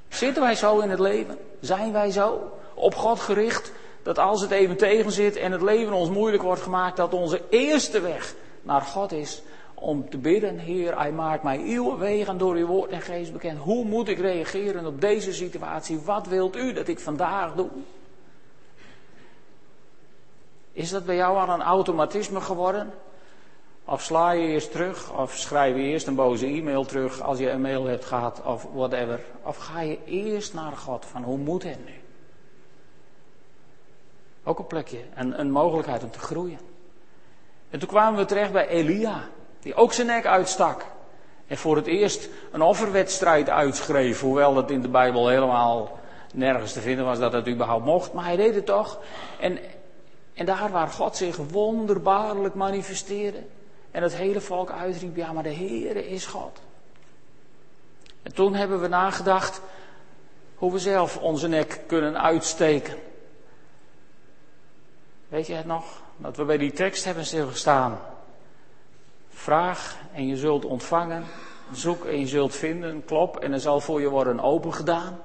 Zitten 0.08 0.42
wij 0.42 0.54
zo 0.54 0.78
in 0.78 0.90
het 0.90 0.98
leven? 0.98 1.38
Zijn 1.60 1.92
wij 1.92 2.10
zo 2.10 2.52
op 2.74 2.94
God 2.94 3.20
gericht 3.20 3.72
dat 4.02 4.18
als 4.18 4.40
het 4.40 4.50
even 4.50 4.76
tegen 4.76 5.12
zit 5.12 5.36
en 5.36 5.52
het 5.52 5.62
leven 5.62 5.92
ons 5.92 6.10
moeilijk 6.10 6.42
wordt 6.42 6.62
gemaakt, 6.62 6.96
dat 6.96 7.14
onze 7.14 7.42
eerste 7.50 8.00
weg 8.00 8.34
naar 8.62 8.82
God 8.82 9.12
is 9.12 9.42
om 9.78 10.10
te 10.10 10.18
bidden, 10.18 10.58
Heer, 10.58 10.98
hij 10.98 11.12
maakt 11.12 11.42
mij 11.42 11.58
uw 11.58 11.96
wegen 11.96 12.38
door 12.38 12.54
uw 12.54 12.66
woord 12.66 12.90
en 12.90 13.00
geest 13.00 13.32
bekend. 13.32 13.58
Hoe 13.58 13.84
moet 13.84 14.08
ik 14.08 14.18
reageren 14.18 14.86
op 14.86 15.00
deze 15.00 15.32
situatie? 15.32 16.00
Wat 16.00 16.26
wilt 16.26 16.56
u 16.56 16.72
dat 16.72 16.88
ik 16.88 16.98
vandaag 16.98 17.54
doe? 17.54 17.68
Is 20.72 20.90
dat 20.90 21.04
bij 21.04 21.16
jou 21.16 21.36
al 21.38 21.54
een 21.54 21.62
automatisme 21.62 22.40
geworden? 22.40 22.92
Of 23.84 24.02
sla 24.02 24.30
je 24.30 24.46
eerst 24.46 24.70
terug, 24.72 25.18
of 25.18 25.34
schrijf 25.34 25.76
je 25.76 25.82
eerst 25.82 26.06
een 26.06 26.14
boze 26.14 26.46
e-mail 26.46 26.84
terug 26.84 27.20
als 27.20 27.38
je 27.38 27.50
een 27.50 27.60
mail 27.60 27.84
hebt 27.84 28.04
gehad, 28.04 28.42
of 28.44 28.66
whatever. 28.72 29.20
Of 29.42 29.56
ga 29.56 29.80
je 29.80 29.98
eerst 30.04 30.54
naar 30.54 30.72
God 30.72 31.06
van 31.06 31.22
hoe 31.22 31.38
moet 31.38 31.62
het 31.62 31.84
nu? 31.84 31.94
Ook 34.44 34.58
een 34.58 34.66
plekje, 34.66 35.00
een, 35.14 35.40
een 35.40 35.50
mogelijkheid 35.50 36.02
om 36.02 36.10
te 36.10 36.18
groeien. 36.18 36.58
En 37.70 37.78
toen 37.78 37.88
kwamen 37.88 38.18
we 38.18 38.24
terecht 38.24 38.52
bij 38.52 38.68
Elia, 38.68 39.28
die 39.66 39.74
ook 39.74 39.92
zijn 39.92 40.06
nek 40.06 40.26
uitstak. 40.26 40.84
En 41.46 41.56
voor 41.56 41.76
het 41.76 41.86
eerst 41.86 42.28
een 42.52 42.62
offerwedstrijd 42.62 43.50
uitschreef, 43.50 44.20
hoewel 44.20 44.56
het 44.56 44.70
in 44.70 44.80
de 44.80 44.88
Bijbel 44.88 45.28
helemaal 45.28 45.98
nergens 46.34 46.72
te 46.72 46.80
vinden 46.80 47.04
was 47.04 47.18
dat 47.18 47.32
het 47.32 47.48
überhaupt 47.48 47.84
mocht. 47.84 48.12
Maar 48.12 48.24
hij 48.24 48.36
deed 48.36 48.54
het 48.54 48.66
toch. 48.66 48.98
En, 49.40 49.58
en 50.34 50.46
daar 50.46 50.70
waar 50.70 50.88
God 50.88 51.16
zich 51.16 51.36
wonderbaarlijk 51.36 52.54
manifesteerde. 52.54 53.42
En 53.90 54.02
het 54.02 54.16
hele 54.16 54.40
volk 54.40 54.70
uitriep, 54.70 55.16
ja 55.16 55.32
maar 55.32 55.42
de 55.42 55.54
Heere 55.54 56.08
is 56.08 56.26
God. 56.26 56.60
En 58.22 58.34
toen 58.34 58.54
hebben 58.54 58.80
we 58.80 58.88
nagedacht 58.88 59.60
hoe 60.54 60.72
we 60.72 60.78
zelf 60.78 61.16
onze 61.16 61.48
nek 61.48 61.80
kunnen 61.86 62.22
uitsteken. 62.22 62.94
Weet 65.28 65.46
je 65.46 65.54
het 65.54 65.66
nog? 65.66 65.84
Dat 66.16 66.36
we 66.36 66.44
bij 66.44 66.58
die 66.58 66.72
tekst 66.72 67.04
hebben 67.04 67.24
stilgestaan. 67.24 67.98
Vraag 69.36 69.96
en 70.12 70.26
je 70.26 70.36
zult 70.36 70.64
ontvangen. 70.64 71.24
Zoek 71.72 72.04
en 72.04 72.20
je 72.20 72.26
zult 72.26 72.54
vinden. 72.54 73.04
Klop 73.04 73.36
en 73.36 73.52
er 73.52 73.60
zal 73.60 73.80
voor 73.80 74.00
je 74.00 74.08
worden 74.08 74.40
opengedaan. 74.40 75.18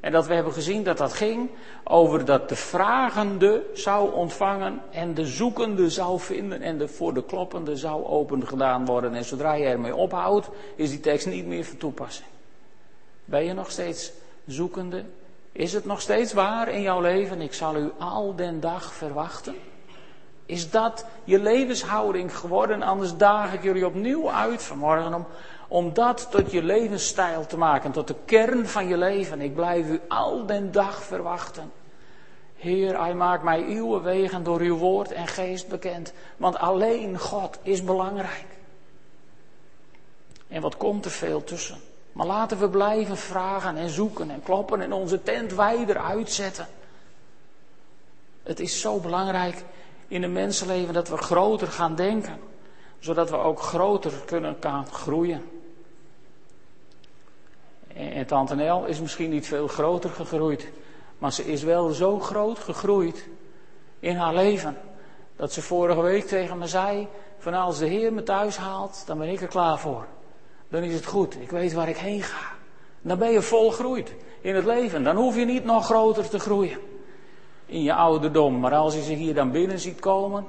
En 0.00 0.12
dat 0.12 0.26
we 0.26 0.34
hebben 0.34 0.52
gezien 0.52 0.82
dat 0.82 0.98
dat 0.98 1.12
ging 1.12 1.50
over 1.84 2.24
dat 2.24 2.48
de 2.48 2.56
vragende 2.56 3.62
zou 3.74 4.12
ontvangen 4.14 4.82
en 4.90 5.14
de 5.14 5.26
zoekende 5.26 5.90
zou 5.90 6.20
vinden 6.20 6.62
en 6.62 6.78
de 6.78 6.88
voor 6.88 7.14
de 7.14 7.24
kloppende 7.24 7.76
zou 7.76 8.04
open 8.04 8.46
gedaan 8.46 8.84
worden. 8.84 9.14
En 9.14 9.24
zodra 9.24 9.52
je 9.52 9.64
ermee 9.64 9.96
ophoudt, 9.96 10.48
is 10.76 10.90
die 10.90 11.00
tekst 11.00 11.26
niet 11.26 11.46
meer 11.46 11.64
van 11.64 11.76
toepassing. 11.76 12.28
Ben 13.24 13.44
je 13.44 13.52
nog 13.52 13.70
steeds 13.70 14.12
zoekende? 14.46 15.04
Is 15.52 15.72
het 15.72 15.84
nog 15.84 16.00
steeds 16.00 16.32
waar 16.32 16.68
in 16.68 16.82
jouw 16.82 17.00
leven? 17.00 17.40
Ik 17.40 17.54
zal 17.54 17.76
u 17.76 17.90
al 17.98 18.36
den 18.36 18.60
dag 18.60 18.92
verwachten. 18.94 19.54
Is 20.52 20.70
dat 20.70 21.04
je 21.24 21.38
levenshouding 21.38 22.36
geworden? 22.36 22.82
Anders 22.82 23.16
daag 23.16 23.52
ik 23.52 23.62
jullie 23.62 23.86
opnieuw 23.86 24.30
uit 24.30 24.62
vanmorgen 24.62 25.14
om, 25.14 25.26
om 25.68 25.94
dat 25.94 26.28
tot 26.30 26.50
je 26.50 26.62
levensstijl 26.62 27.46
te 27.46 27.58
maken, 27.58 27.92
tot 27.92 28.08
de 28.08 28.14
kern 28.24 28.68
van 28.68 28.88
je 28.88 28.96
leven. 28.96 29.40
Ik 29.40 29.54
blijf 29.54 29.88
u 29.88 30.00
al 30.08 30.46
den 30.46 30.72
dag 30.72 31.02
verwachten. 31.02 31.72
Heer, 32.56 33.00
hij 33.00 33.14
maakt 33.14 33.42
mij 33.42 33.64
uw 33.64 34.00
wegen 34.00 34.42
door 34.44 34.60
uw 34.60 34.76
woord 34.76 35.12
en 35.12 35.26
geest 35.26 35.68
bekend. 35.68 36.12
Want 36.36 36.58
alleen 36.58 37.18
God 37.18 37.58
is 37.62 37.84
belangrijk. 37.84 38.46
En 40.48 40.60
wat 40.60 40.76
komt 40.76 41.04
er 41.04 41.10
veel 41.10 41.44
tussen? 41.44 41.78
Maar 42.12 42.26
laten 42.26 42.58
we 42.58 42.68
blijven 42.68 43.16
vragen 43.16 43.76
en 43.76 43.88
zoeken 43.88 44.30
en 44.30 44.42
kloppen 44.42 44.80
en 44.80 44.92
onze 44.92 45.22
tent 45.22 45.54
wijder 45.54 45.98
uitzetten. 45.98 46.66
Het 48.42 48.60
is 48.60 48.80
zo 48.80 48.98
belangrijk 48.98 49.64
in 50.12 50.22
een 50.22 50.32
mensenleven 50.32 50.94
dat 50.94 51.08
we 51.08 51.16
groter 51.16 51.66
gaan 51.66 51.94
denken, 51.94 52.38
zodat 52.98 53.30
we 53.30 53.36
ook 53.36 53.60
groter 53.60 54.12
kunnen 54.24 54.56
gaan 54.60 54.86
groeien. 54.86 55.42
En 57.94 58.26
tante 58.26 58.54
Nel 58.54 58.84
is 58.84 59.00
misschien 59.00 59.30
niet 59.30 59.46
veel 59.46 59.68
groter 59.68 60.10
gegroeid, 60.10 60.68
maar 61.18 61.32
ze 61.32 61.44
is 61.44 61.62
wel 61.62 61.88
zo 61.88 62.18
groot 62.18 62.58
gegroeid 62.58 63.28
in 64.00 64.16
haar 64.16 64.34
leven, 64.34 64.76
dat 65.36 65.52
ze 65.52 65.62
vorige 65.62 66.00
week 66.00 66.26
tegen 66.26 66.58
me 66.58 66.66
zei, 66.66 67.08
van 67.38 67.54
als 67.54 67.78
de 67.78 67.86
Heer 67.86 68.12
me 68.12 68.22
thuis 68.22 68.56
haalt, 68.56 69.02
dan 69.06 69.18
ben 69.18 69.28
ik 69.28 69.40
er 69.40 69.48
klaar 69.48 69.78
voor. 69.78 70.06
Dan 70.68 70.82
is 70.82 70.94
het 70.94 71.06
goed, 71.06 71.40
ik 71.40 71.50
weet 71.50 71.72
waar 71.72 71.88
ik 71.88 71.96
heen 71.96 72.22
ga. 72.22 72.52
Dan 73.02 73.18
ben 73.18 73.30
je 73.30 73.42
volgroeid 73.42 74.14
in 74.40 74.54
het 74.54 74.64
leven, 74.64 75.04
dan 75.04 75.16
hoef 75.16 75.36
je 75.36 75.44
niet 75.44 75.64
nog 75.64 75.84
groter 75.84 76.28
te 76.28 76.38
groeien 76.38 76.78
in 77.72 77.82
je 77.82 77.94
ouderdom. 77.94 78.60
Maar 78.60 78.74
als 78.74 78.94
je 78.94 79.02
ze 79.02 79.12
hier 79.12 79.34
dan 79.34 79.50
binnen 79.50 79.78
ziet 79.78 80.00
komen, 80.00 80.44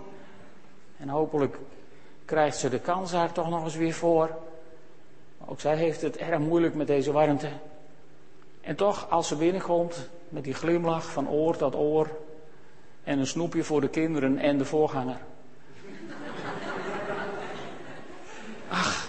en 0.98 1.10
hopelijk 1.10 1.58
krijgt 2.26 2.58
ze 2.58 2.70
de 2.70 2.80
kans 2.80 3.12
daar 3.12 3.32
toch 3.32 3.50
nog 3.50 3.64
eens 3.64 3.76
weer 3.76 3.94
voor. 3.94 4.30
Ook 5.46 5.60
zij 5.60 5.76
heeft 5.76 6.02
het 6.02 6.18
erg 6.18 6.40
moeilijk 6.40 6.76
met 6.76 6.88
deze 6.88 7.12
warmte. 7.12 7.50
En 8.62 8.76
toch, 8.76 9.10
als 9.10 9.28
ze 9.28 9.36
binnenkomt 9.36 10.10
met 10.30 10.44
die 10.44 10.54
glimlach 10.54 11.12
van 11.12 11.30
oor 11.30 11.58
tot 11.58 11.76
oor 11.76 12.10
en 13.04 13.20
een 13.20 13.28
snoepje 13.28 13.64
voor 13.64 13.82
de 13.82 13.90
kinderen 13.90 14.38
en 14.38 14.58
de 14.58 14.66
voorganger. 14.66 15.18
Ach, 18.70 19.08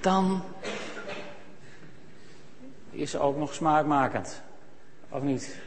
dan 0.00 0.42
is 2.90 3.10
ze 3.10 3.18
ook 3.18 3.36
nog 3.36 3.54
smaakmakend. 3.54 4.42
Of 5.08 5.22
niet? 5.22 5.60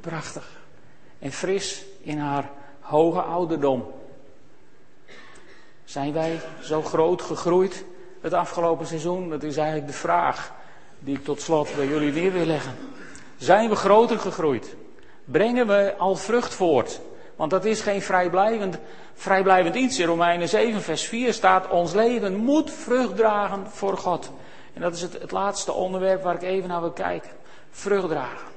Prachtig 0.00 0.63
en 1.24 1.32
fris 1.32 1.84
in 2.00 2.18
haar 2.18 2.50
hoge 2.80 3.20
ouderdom. 3.20 3.92
Zijn 5.84 6.12
wij 6.12 6.40
zo 6.62 6.82
groot 6.82 7.22
gegroeid 7.22 7.84
het 8.20 8.32
afgelopen 8.32 8.86
seizoen? 8.86 9.30
Dat 9.30 9.42
is 9.42 9.56
eigenlijk 9.56 9.86
de 9.86 9.96
vraag 9.96 10.52
die 10.98 11.16
ik 11.16 11.24
tot 11.24 11.40
slot 11.40 11.76
bij 11.76 11.86
jullie 11.86 12.12
neer 12.12 12.32
wil 12.32 12.44
leggen. 12.44 12.74
Zijn 13.36 13.68
we 13.68 13.76
groter 13.76 14.18
gegroeid? 14.18 14.76
Brengen 15.24 15.66
we 15.66 15.94
al 15.98 16.16
vrucht 16.16 16.54
voort? 16.54 17.00
Want 17.36 17.50
dat 17.50 17.64
is 17.64 17.80
geen 17.80 18.02
vrijblijvend, 18.02 18.78
vrijblijvend 19.14 19.74
iets. 19.74 19.98
In 19.98 20.06
Romeinen 20.06 20.48
7, 20.48 20.82
vers 20.82 21.02
4 21.02 21.32
staat: 21.32 21.68
Ons 21.68 21.92
leven 21.92 22.36
moet 22.36 22.70
vrucht 22.70 23.16
dragen 23.16 23.66
voor 23.70 23.98
God. 23.98 24.30
En 24.74 24.80
dat 24.80 24.94
is 24.94 25.02
het, 25.02 25.20
het 25.20 25.30
laatste 25.30 25.72
onderwerp 25.72 26.22
waar 26.22 26.34
ik 26.34 26.42
even 26.42 26.68
naar 26.68 26.80
wil 26.80 26.92
kijken. 26.92 27.30
Vrucht 27.70 28.08
dragen. 28.08 28.53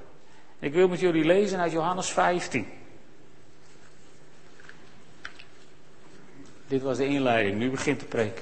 Ik 0.59 0.73
wil 0.73 0.87
met 0.87 0.99
jullie 0.99 1.25
lezen 1.25 1.59
uit 1.59 1.71
Johannes 1.71 2.09
15. 2.09 2.67
Dit 6.67 6.81
was 6.81 6.97
de 6.97 7.05
inleiding, 7.05 7.57
nu 7.57 7.69
begint 7.69 7.99
de 7.99 8.05
preek. 8.05 8.41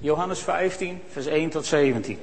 Johannes 0.00 0.40
15, 0.40 1.02
vers 1.08 1.26
1 1.26 1.50
tot 1.50 1.66
17. 1.66 2.20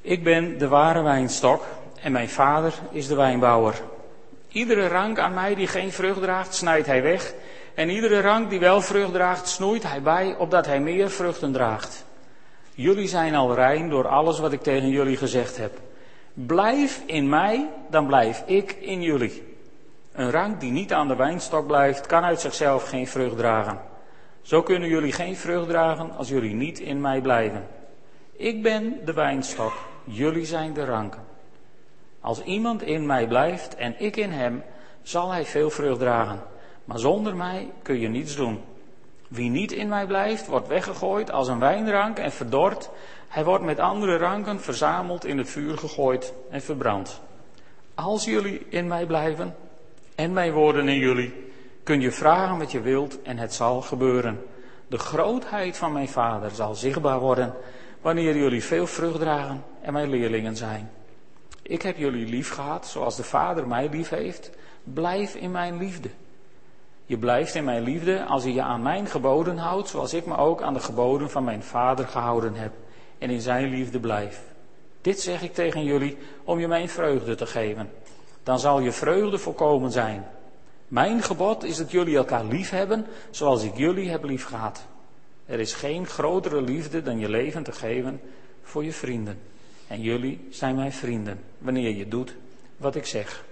Ik 0.00 0.24
ben 0.24 0.58
de 0.58 0.68
ware 0.68 1.02
wijnstok 1.02 1.64
en 2.00 2.12
mijn 2.12 2.28
vader 2.28 2.74
is 2.90 3.06
de 3.06 3.14
wijnbouwer. 3.14 3.82
Iedere 4.48 4.88
rank 4.88 5.18
aan 5.18 5.34
mij 5.34 5.54
die 5.54 5.66
geen 5.66 5.92
vrucht 5.92 6.20
draagt, 6.20 6.54
snijdt 6.54 6.86
hij 6.86 7.02
weg. 7.02 7.34
En 7.74 7.90
iedere 7.90 8.20
rank 8.20 8.50
die 8.50 8.60
wel 8.60 8.80
vrucht 8.80 9.12
draagt, 9.12 9.48
snoeit 9.48 9.82
hij 9.82 10.02
bij, 10.02 10.36
opdat 10.38 10.66
hij 10.66 10.80
meer 10.80 11.10
vruchten 11.10 11.52
draagt. 11.52 12.04
Jullie 12.74 13.08
zijn 13.08 13.34
al 13.34 13.54
rein 13.54 13.88
door 13.88 14.08
alles 14.08 14.38
wat 14.38 14.52
ik 14.52 14.62
tegen 14.62 14.88
jullie 14.88 15.16
gezegd 15.16 15.56
heb. 15.56 15.78
Blijf 16.32 17.02
in 17.06 17.28
mij, 17.28 17.68
dan 17.90 18.06
blijf 18.06 18.42
ik 18.46 18.72
in 18.72 19.02
jullie. 19.02 19.42
Een 20.12 20.30
rank 20.30 20.60
die 20.60 20.70
niet 20.70 20.92
aan 20.92 21.08
de 21.08 21.16
wijnstok 21.16 21.66
blijft, 21.66 22.06
kan 22.06 22.24
uit 22.24 22.40
zichzelf 22.40 22.88
geen 22.88 23.06
vrucht 23.06 23.36
dragen. 23.36 23.80
Zo 24.42 24.62
kunnen 24.62 24.88
jullie 24.88 25.12
geen 25.12 25.36
vrucht 25.36 25.68
dragen 25.68 26.10
als 26.16 26.28
jullie 26.28 26.54
niet 26.54 26.78
in 26.78 27.00
mij 27.00 27.20
blijven. 27.20 27.66
Ik 28.36 28.62
ben 28.62 29.04
de 29.04 29.12
wijnstok, 29.12 29.72
jullie 30.04 30.44
zijn 30.46 30.72
de 30.72 30.84
ranken. 30.84 31.22
Als 32.20 32.42
iemand 32.42 32.82
in 32.82 33.06
mij 33.06 33.26
blijft 33.26 33.74
en 33.74 33.94
ik 33.98 34.16
in 34.16 34.30
hem, 34.30 34.62
zal 35.02 35.30
hij 35.30 35.44
veel 35.44 35.70
vrucht 35.70 36.00
dragen. 36.00 36.42
Maar 36.84 36.98
zonder 36.98 37.36
mij 37.36 37.70
kun 37.82 38.00
je 38.00 38.08
niets 38.08 38.36
doen. 38.36 38.60
Wie 39.28 39.50
niet 39.50 39.72
in 39.72 39.88
mij 39.88 40.06
blijft, 40.06 40.46
wordt 40.46 40.68
weggegooid 40.68 41.30
als 41.30 41.48
een 41.48 41.58
wijnrank 41.58 42.18
en 42.18 42.32
verdord. 42.32 42.90
Hij 43.28 43.44
wordt 43.44 43.64
met 43.64 43.78
andere 43.78 44.16
ranken 44.16 44.60
verzameld 44.60 45.24
in 45.24 45.38
het 45.38 45.48
vuur 45.48 45.78
gegooid 45.78 46.34
en 46.50 46.62
verbrand. 46.62 47.20
Als 47.94 48.24
jullie 48.24 48.66
in 48.68 48.86
mij 48.86 49.06
blijven 49.06 49.56
en 50.14 50.32
mijn 50.32 50.52
woorden 50.52 50.88
in 50.88 50.98
jullie, 50.98 51.50
kun 51.82 52.00
je 52.00 52.12
vragen 52.12 52.58
wat 52.58 52.72
je 52.72 52.80
wilt 52.80 53.22
en 53.22 53.38
het 53.38 53.54
zal 53.54 53.80
gebeuren. 53.80 54.40
De 54.88 54.98
grootheid 54.98 55.76
van 55.76 55.92
mijn 55.92 56.08
Vader 56.08 56.50
zal 56.50 56.74
zichtbaar 56.74 57.20
worden 57.20 57.54
wanneer 58.00 58.36
jullie 58.36 58.64
veel 58.64 58.86
vrucht 58.86 59.20
dragen 59.20 59.64
en 59.80 59.92
mijn 59.92 60.10
leerlingen 60.10 60.56
zijn. 60.56 60.90
Ik 61.62 61.82
heb 61.82 61.96
jullie 61.96 62.26
lief 62.26 62.50
gehad 62.50 62.86
zoals 62.86 63.16
de 63.16 63.24
Vader 63.24 63.66
mij 63.68 63.88
lief 63.88 64.08
heeft. 64.08 64.50
Blijf 64.84 65.34
in 65.34 65.50
mijn 65.50 65.78
liefde. 65.78 66.10
Je 67.06 67.18
blijft 67.18 67.54
in 67.54 67.64
mijn 67.64 67.82
liefde 67.82 68.24
als 68.24 68.44
je 68.44 68.52
je 68.52 68.62
aan 68.62 68.82
mijn 68.82 69.06
geboden 69.06 69.56
houdt, 69.56 69.88
zoals 69.88 70.14
ik 70.14 70.26
me 70.26 70.36
ook 70.36 70.62
aan 70.62 70.74
de 70.74 70.80
geboden 70.80 71.30
van 71.30 71.44
mijn 71.44 71.62
vader 71.62 72.06
gehouden 72.06 72.54
heb 72.54 72.72
en 73.18 73.30
in 73.30 73.40
zijn 73.40 73.68
liefde 73.68 74.00
blijf. 74.00 74.40
Dit 75.00 75.20
zeg 75.20 75.42
ik 75.42 75.54
tegen 75.54 75.84
jullie 75.84 76.16
om 76.44 76.58
je 76.58 76.68
mijn 76.68 76.88
vreugde 76.88 77.34
te 77.34 77.46
geven. 77.46 77.90
Dan 78.42 78.58
zal 78.58 78.80
je 78.80 78.92
vreugde 78.92 79.38
volkomen 79.38 79.90
zijn. 79.90 80.26
Mijn 80.88 81.22
gebod 81.22 81.64
is 81.64 81.76
dat 81.76 81.90
jullie 81.90 82.16
elkaar 82.16 82.44
lief 82.44 82.70
hebben 82.70 83.06
zoals 83.30 83.62
ik 83.62 83.76
jullie 83.76 84.10
heb 84.10 84.24
lief 84.24 84.44
gehad. 84.44 84.86
Er 85.46 85.60
is 85.60 85.74
geen 85.74 86.06
grotere 86.06 86.62
liefde 86.62 87.02
dan 87.02 87.18
je 87.18 87.28
leven 87.28 87.62
te 87.62 87.72
geven 87.72 88.20
voor 88.62 88.84
je 88.84 88.92
vrienden. 88.92 89.38
En 89.86 90.00
jullie 90.00 90.46
zijn 90.50 90.74
mijn 90.74 90.92
vrienden, 90.92 91.40
wanneer 91.58 91.96
je 91.96 92.08
doet 92.08 92.36
wat 92.76 92.94
ik 92.94 93.06
zeg. 93.06 93.44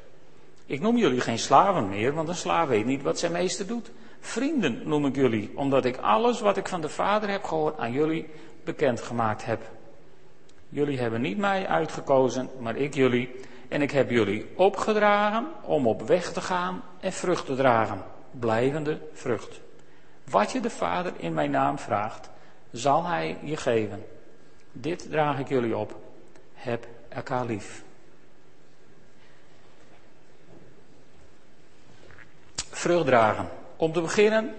Ik 0.70 0.80
noem 0.80 0.96
jullie 0.96 1.20
geen 1.20 1.38
slaven 1.38 1.88
meer, 1.88 2.14
want 2.14 2.28
een 2.28 2.34
slaaf 2.34 2.68
weet 2.68 2.84
niet 2.84 3.02
wat 3.02 3.18
zijn 3.18 3.32
meester 3.32 3.66
doet. 3.66 3.90
Vrienden 4.20 4.88
noem 4.88 5.06
ik 5.06 5.14
jullie, 5.14 5.52
omdat 5.54 5.84
ik 5.84 5.96
alles 5.96 6.40
wat 6.40 6.56
ik 6.56 6.68
van 6.68 6.80
de 6.80 6.88
Vader 6.88 7.30
heb 7.30 7.44
gehoord 7.44 7.78
aan 7.78 7.92
jullie 7.92 8.28
bekendgemaakt 8.64 9.44
heb. 9.44 9.60
Jullie 10.68 10.98
hebben 10.98 11.20
niet 11.20 11.38
mij 11.38 11.66
uitgekozen, 11.66 12.48
maar 12.58 12.76
ik 12.76 12.94
jullie. 12.94 13.30
En 13.68 13.82
ik 13.82 13.90
heb 13.90 14.10
jullie 14.10 14.46
opgedragen 14.56 15.46
om 15.62 15.86
op 15.86 16.02
weg 16.02 16.32
te 16.32 16.40
gaan 16.40 16.82
en 17.00 17.12
vrucht 17.12 17.46
te 17.46 17.54
dragen. 17.54 18.02
Blijvende 18.30 18.98
vrucht. 19.12 19.60
Wat 20.30 20.52
je 20.52 20.60
de 20.60 20.70
Vader 20.70 21.12
in 21.16 21.34
mijn 21.34 21.50
naam 21.50 21.78
vraagt, 21.78 22.30
zal 22.70 23.04
Hij 23.04 23.38
je 23.42 23.56
geven. 23.56 24.04
Dit 24.72 25.10
draag 25.10 25.38
ik 25.38 25.48
jullie 25.48 25.76
op. 25.76 25.96
Heb 26.54 26.86
elkaar 27.08 27.44
lief. 27.44 27.82
Vrucht 32.80 33.06
dragen. 33.06 33.48
Om 33.76 33.92
te 33.92 34.00
beginnen 34.00 34.54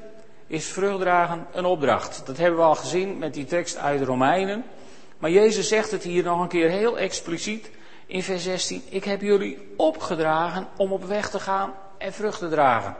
is 0.48 0.68
vruchtdragen 0.68 1.48
een 1.52 1.66
opdracht. 1.66 2.26
Dat 2.26 2.38
hebben 2.38 2.60
we 2.60 2.66
al 2.66 2.76
gezien 2.76 3.18
met 3.18 3.34
die 3.34 3.46
tekst 3.46 3.78
uit 3.78 4.02
Romeinen. 4.02 4.64
Maar 5.18 5.30
Jezus 5.30 5.68
zegt 5.68 5.92
het 5.92 6.04
hier 6.04 6.24
nog 6.24 6.42
een 6.42 6.48
keer 6.48 6.70
heel 6.70 6.98
expliciet 6.98 7.72
in 8.06 8.24
vers 8.24 8.44
16. 8.44 8.84
Ik 8.90 9.04
heb 9.04 9.22
jullie 9.22 9.74
opgedragen 9.78 10.68
om 10.78 10.92
op 10.92 11.04
weg 11.04 11.30
te 11.30 11.40
gaan 11.40 11.74
en 11.98 12.14
vrucht 12.14 12.40
te 12.40 12.50
dragen. 12.50 12.96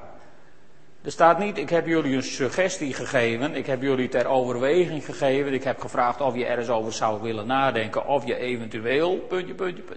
Er 1.02 1.12
staat 1.12 1.40
niet, 1.40 1.58
ik 1.58 1.70
heb 1.70 1.86
jullie 1.86 2.16
een 2.16 2.24
suggestie 2.24 2.94
gegeven, 2.94 3.56
ik 3.56 3.66
heb 3.66 3.82
jullie 3.82 4.10
ter 4.10 4.26
overweging 4.26 5.06
gegeven, 5.06 5.54
ik 5.54 5.64
heb 5.64 5.80
gevraagd 5.80 6.22
of 6.22 6.36
je 6.36 6.46
ergens 6.46 6.70
over 6.70 6.94
zou 6.94 7.22
willen 7.22 7.48
nadenken, 7.48 8.08
of 8.08 8.26
je 8.26 8.36
eventueel. 8.36 9.28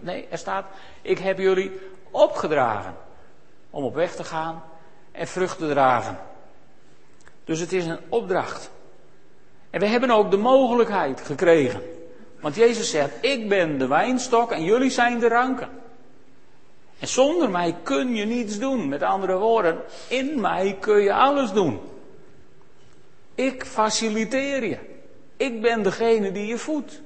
Nee, 0.00 0.26
er 0.30 0.38
staat, 0.38 0.66
ik 1.02 1.18
heb 1.18 1.38
jullie 1.38 1.80
opgedragen 2.10 2.94
om 3.70 3.84
op 3.84 3.94
weg 3.94 4.14
te 4.14 4.24
gaan 4.24 4.62
en 5.14 5.26
vrucht 5.26 5.58
te 5.58 5.68
dragen. 5.68 6.18
Dus 7.44 7.60
het 7.60 7.72
is 7.72 7.86
een 7.86 7.98
opdracht. 8.08 8.70
En 9.70 9.80
we 9.80 9.86
hebben 9.86 10.10
ook 10.10 10.30
de 10.30 10.36
mogelijkheid 10.36 11.20
gekregen. 11.20 11.82
Want 12.40 12.54
Jezus 12.54 12.90
zegt, 12.90 13.10
ik 13.20 13.48
ben 13.48 13.78
de 13.78 13.86
wijnstok 13.86 14.50
en 14.50 14.64
jullie 14.64 14.90
zijn 14.90 15.18
de 15.18 15.28
ranken. 15.28 15.68
En 16.98 17.08
zonder 17.08 17.50
mij 17.50 17.76
kun 17.82 18.14
je 18.14 18.24
niets 18.24 18.58
doen. 18.58 18.88
Met 18.88 19.02
andere 19.02 19.36
woorden, 19.36 19.80
in 20.08 20.40
mij 20.40 20.76
kun 20.80 21.02
je 21.02 21.12
alles 21.12 21.52
doen. 21.52 21.80
Ik 23.34 23.64
faciliteer 23.64 24.64
je. 24.64 24.78
Ik 25.36 25.62
ben 25.62 25.82
degene 25.82 26.32
die 26.32 26.46
je 26.46 26.58
voedt. 26.58 27.00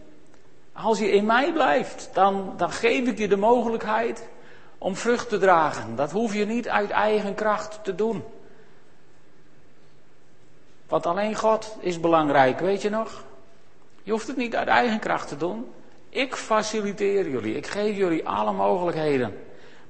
Als 0.72 0.98
je 0.98 1.10
in 1.10 1.24
mij 1.24 1.52
blijft, 1.52 2.10
dan, 2.12 2.54
dan 2.56 2.70
geef 2.70 3.06
ik 3.06 3.18
je 3.18 3.28
de 3.28 3.36
mogelijkheid 3.36 4.28
om 4.78 4.96
vrucht 4.96 5.28
te 5.28 5.38
dragen. 5.38 5.96
Dat 5.96 6.10
hoef 6.10 6.34
je 6.34 6.44
niet 6.44 6.68
uit 6.68 6.90
eigen 6.90 7.34
kracht 7.34 7.78
te 7.84 7.94
doen. 7.94 8.24
Want 10.88 11.06
alleen 11.06 11.34
God 11.34 11.76
is 11.80 12.00
belangrijk, 12.00 12.60
weet 12.60 12.82
je 12.82 12.90
nog? 12.90 13.24
Je 14.02 14.10
hoeft 14.10 14.26
het 14.26 14.36
niet 14.36 14.56
uit 14.56 14.68
eigen 14.68 14.98
kracht 14.98 15.28
te 15.28 15.36
doen. 15.36 15.66
Ik 16.08 16.34
faciliteer 16.34 17.28
jullie. 17.28 17.56
Ik 17.56 17.66
geef 17.66 17.96
jullie 17.96 18.28
alle 18.28 18.52
mogelijkheden. 18.52 19.36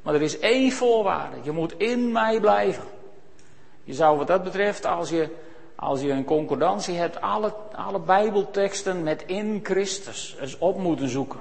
Maar 0.02 0.14
er 0.14 0.22
is 0.22 0.38
één 0.38 0.72
voorwaarde. 0.72 1.36
Je 1.42 1.50
moet 1.50 1.74
in 1.78 2.12
mij 2.12 2.40
blijven. 2.40 2.84
Je 3.84 3.94
zou 3.94 4.18
wat 4.18 4.26
dat 4.26 4.42
betreft, 4.42 4.86
als 4.86 5.10
je, 5.10 5.28
als 5.76 6.00
je 6.00 6.10
een 6.10 6.24
concordantie 6.24 6.96
hebt, 6.96 7.20
alle, 7.20 7.54
alle 7.72 7.98
bijbelteksten 7.98 9.02
met 9.02 9.24
in 9.26 9.60
Christus 9.62 10.36
eens 10.40 10.58
op 10.58 10.78
moeten 10.78 11.08
zoeken. 11.08 11.40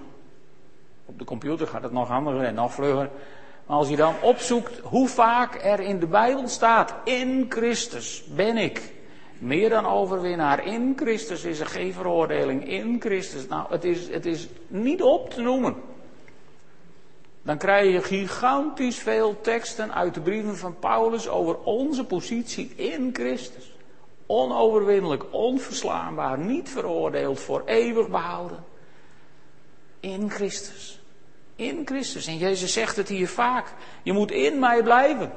Op 1.06 1.20
de 1.20 1.26
computer 1.26 1.68
gaat 1.68 1.84
het 1.84 1.92
nog 1.92 2.08
handiger 2.08 2.44
en 2.44 2.54
nog 2.54 2.74
vlugger. 2.74 3.10
Maar 3.68 3.78
als 3.78 3.90
je 3.90 3.96
dan 3.96 4.16
opzoekt 4.22 4.80
hoe 4.80 5.08
vaak 5.08 5.64
er 5.64 5.80
in 5.80 6.00
de 6.00 6.08
Bijbel 6.08 6.48
staat, 6.48 6.94
in 7.04 7.46
Christus 7.50 8.24
ben 8.36 8.58
ik. 8.58 8.94
Meer 9.38 9.70
dan 9.70 9.86
overwinnaar. 9.86 10.66
In 10.66 10.94
Christus 10.96 11.44
is 11.44 11.60
er 11.60 11.66
geen 11.66 11.94
veroordeling. 11.94 12.68
In 12.68 13.02
Christus. 13.02 13.48
Nou, 13.48 13.66
het 13.70 13.84
is, 13.84 14.10
het 14.10 14.26
is 14.26 14.48
niet 14.68 15.02
op 15.02 15.30
te 15.30 15.42
noemen. 15.42 15.76
Dan 17.42 17.58
krijg 17.58 17.94
je 17.94 18.02
gigantisch 18.02 18.98
veel 18.98 19.42
teksten 19.42 19.94
uit 19.94 20.14
de 20.14 20.22
brieven 20.22 20.58
van 20.58 20.80
Paulus 20.80 21.28
over 21.28 21.58
onze 21.60 22.06
positie 22.06 22.74
in 22.76 23.10
Christus. 23.14 23.76
Onoverwinnelijk, 24.26 25.24
onverslaanbaar, 25.32 26.38
niet 26.38 26.70
veroordeeld, 26.70 27.40
voor 27.40 27.62
eeuwig 27.66 28.10
behouden. 28.10 28.64
In 30.00 30.30
Christus. 30.30 30.97
In 31.58 31.82
Christus. 31.86 32.28
En 32.28 32.38
Jezus 32.38 32.74
zegt 32.74 32.96
het 32.96 33.08
hier 33.08 33.30
vaak. 33.30 33.66
Je 34.04 34.14
moet 34.14 34.32
in 34.32 34.60
mij 34.60 34.84
blijven. 34.84 35.32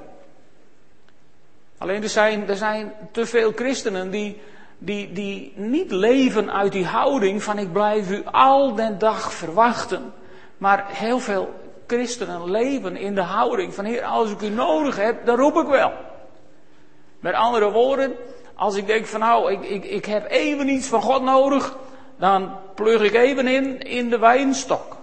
Alleen 1.78 2.02
er 2.02 2.08
zijn, 2.08 2.48
er 2.48 2.56
zijn 2.56 2.92
te 3.12 3.26
veel 3.26 3.52
christenen 3.52 4.10
die, 4.10 4.40
die, 4.78 5.12
die 5.12 5.52
niet 5.56 5.90
leven 5.90 6.52
uit 6.52 6.72
die 6.72 6.86
houding 6.86 7.42
van 7.42 7.58
ik 7.58 7.72
blijf 7.72 8.10
u 8.10 8.22
al 8.24 8.74
den 8.74 8.98
dag 8.98 9.32
verwachten. 9.32 10.12
Maar 10.58 10.84
heel 10.88 11.18
veel 11.18 11.54
christenen 11.86 12.50
leven 12.50 12.96
in 12.96 13.14
de 13.14 13.22
houding 13.22 13.74
van 13.74 13.84
Heer, 13.84 14.04
als 14.04 14.30
ik 14.30 14.40
u 14.40 14.48
nodig 14.48 14.96
heb, 14.96 15.26
dan 15.26 15.36
roep 15.36 15.56
ik 15.56 15.66
wel. 15.66 15.92
Met 17.20 17.34
andere 17.34 17.70
woorden, 17.70 18.14
als 18.54 18.76
ik 18.76 18.86
denk 18.86 19.06
van 19.06 19.20
nou, 19.20 19.52
ik, 19.52 19.62
ik, 19.62 19.84
ik 19.84 20.04
heb 20.04 20.30
even 20.30 20.68
iets 20.68 20.86
van 20.86 21.02
God 21.02 21.22
nodig, 21.22 21.76
dan 22.16 22.56
plug 22.74 23.02
ik 23.02 23.14
even 23.14 23.46
in, 23.46 23.80
in 23.80 24.10
de 24.10 24.18
wijnstok. 24.18 24.99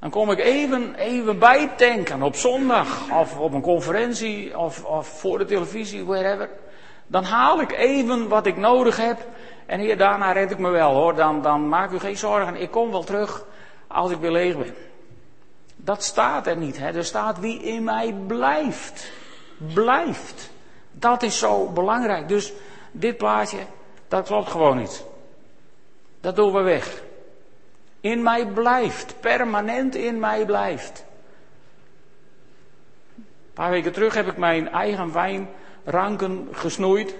Dan 0.00 0.10
kom 0.10 0.30
ik 0.30 0.38
even, 0.38 0.94
even 0.94 1.38
bijtanken 1.38 2.22
op 2.22 2.36
zondag 2.36 3.12
of 3.12 3.38
op 3.38 3.52
een 3.52 3.60
conferentie 3.60 4.58
of, 4.58 4.84
of 4.84 5.06
voor 5.06 5.38
de 5.38 5.44
televisie, 5.44 6.04
wherever. 6.04 6.50
Dan 7.06 7.24
haal 7.24 7.60
ik 7.60 7.72
even 7.72 8.28
wat 8.28 8.46
ik 8.46 8.56
nodig 8.56 8.96
heb 8.96 9.26
en 9.66 9.80
hier 9.80 9.96
daarna 9.96 10.32
red 10.32 10.50
ik 10.50 10.58
me 10.58 10.70
wel 10.70 10.94
hoor. 10.94 11.14
Dan, 11.14 11.42
dan 11.42 11.68
maak 11.68 11.90
u 11.90 11.98
geen 11.98 12.16
zorgen, 12.16 12.56
ik 12.56 12.70
kom 12.70 12.90
wel 12.90 13.04
terug 13.04 13.44
als 13.86 14.10
ik 14.10 14.18
weer 14.18 14.30
leeg 14.30 14.56
ben. 14.56 14.74
Dat 15.76 16.02
staat 16.02 16.46
er 16.46 16.56
niet. 16.56 16.78
Hè. 16.78 16.96
Er 16.96 17.04
staat 17.04 17.38
wie 17.38 17.62
in 17.62 17.84
mij 17.84 18.14
blijft. 18.26 19.10
Blijft. 19.74 20.50
Dat 20.92 21.22
is 21.22 21.38
zo 21.38 21.66
belangrijk. 21.66 22.28
Dus 22.28 22.52
dit 22.92 23.16
plaatje, 23.16 23.58
dat 24.08 24.26
klopt 24.26 24.50
gewoon 24.50 24.76
niet. 24.76 25.04
Dat 26.20 26.36
doen 26.36 26.52
we 26.52 26.60
weg 26.60 27.06
in 28.00 28.22
mij 28.22 28.46
blijft, 28.46 29.20
permanent 29.20 29.94
in 29.94 30.18
mij 30.18 30.44
blijft. 30.44 31.04
Een 33.16 33.54
paar 33.54 33.70
weken 33.70 33.92
terug 33.92 34.14
heb 34.14 34.26
ik 34.26 34.36
mijn 34.36 34.68
eigen 34.68 35.12
wijnranken 35.12 36.48
gesnoeid. 36.52 37.14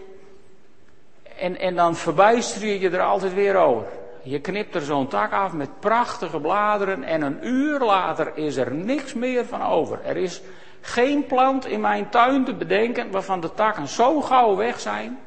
En, 1.39 1.59
en 1.59 1.75
dan 1.75 1.97
verbijster 1.97 2.67
je 2.67 2.81
je 2.81 2.91
er 2.91 3.03
altijd 3.03 3.35
weer 3.35 3.57
over. 3.57 3.87
Je 4.23 4.41
knipt 4.41 4.75
er 4.75 4.81
zo'n 4.81 5.09
tak 5.09 5.33
af 5.33 5.53
met 5.53 5.81
prachtige 5.81 6.41
bladeren 6.41 7.03
en 7.03 7.23
een 7.23 7.47
uur 7.47 7.81
later 7.81 8.37
is 8.37 8.57
er 8.57 8.75
niks 8.75 9.15
meer 9.15 9.47
van 9.47 9.63
over. 9.63 10.01
Er 10.05 10.17
is 10.17 10.43
geen 10.81 11.27
plant 11.27 11.67
in 11.67 11.81
mijn 11.81 12.09
tuin 12.09 12.45
te 12.45 12.55
bedenken 12.55 13.11
waarvan 13.11 13.41
de 13.41 13.55
takken 13.55 13.89
zo 13.89 14.21
gauw 14.21 14.57
weg 14.57 14.81
zijn 14.81 15.19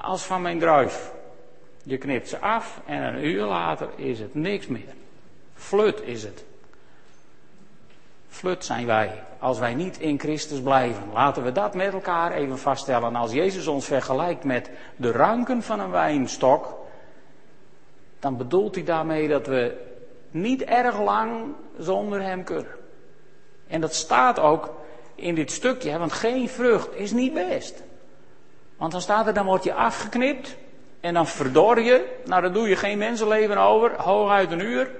als 0.00 0.24
van 0.24 0.42
mijn 0.42 0.58
druif. 0.58 1.12
Je 1.88 1.98
knipt 1.98 2.28
ze 2.28 2.38
af 2.38 2.80
en 2.86 3.02
een 3.02 3.24
uur 3.24 3.44
later 3.44 3.88
is 3.96 4.18
het 4.18 4.34
niks 4.34 4.66
meer. 4.66 4.94
Flut 5.54 6.02
is 6.02 6.22
het. 6.22 6.44
Flut 8.28 8.64
zijn 8.64 8.86
wij 8.86 9.22
als 9.38 9.58
wij 9.58 9.74
niet 9.74 9.98
in 9.98 10.18
Christus 10.18 10.60
blijven. 10.60 11.02
Laten 11.12 11.44
we 11.44 11.52
dat 11.52 11.74
met 11.74 11.92
elkaar 11.92 12.32
even 12.32 12.58
vaststellen. 12.58 13.16
Als 13.16 13.32
Jezus 13.32 13.66
ons 13.66 13.86
vergelijkt 13.86 14.44
met 14.44 14.70
de 14.96 15.12
ranken 15.12 15.62
van 15.62 15.80
een 15.80 15.90
wijnstok, 15.90 16.78
dan 18.18 18.36
bedoelt 18.36 18.74
hij 18.74 18.84
daarmee 18.84 19.28
dat 19.28 19.46
we 19.46 19.76
niet 20.30 20.62
erg 20.62 21.00
lang 21.00 21.54
zonder 21.78 22.22
hem 22.22 22.44
kunnen. 22.44 22.76
En 23.66 23.80
dat 23.80 23.94
staat 23.94 24.38
ook 24.38 24.74
in 25.14 25.34
dit 25.34 25.50
stukje, 25.50 25.98
want 25.98 26.12
geen 26.12 26.48
vrucht 26.48 26.94
is 26.94 27.12
niet 27.12 27.34
best. 27.34 27.82
Want 28.76 28.92
dan 28.92 29.00
staat 29.00 29.26
er, 29.26 29.34
dan 29.34 29.46
wordt 29.46 29.64
je 29.64 29.74
afgeknipt 29.74 30.56
en 31.00 31.14
dan 31.14 31.26
verdor 31.26 31.80
je, 31.80 32.20
nou 32.24 32.42
dan 32.42 32.52
doe 32.52 32.68
je 32.68 32.76
geen 32.76 32.98
mensenleven 32.98 33.56
over, 33.58 34.00
hooguit 34.02 34.50
een 34.50 34.60
uur. 34.60 34.90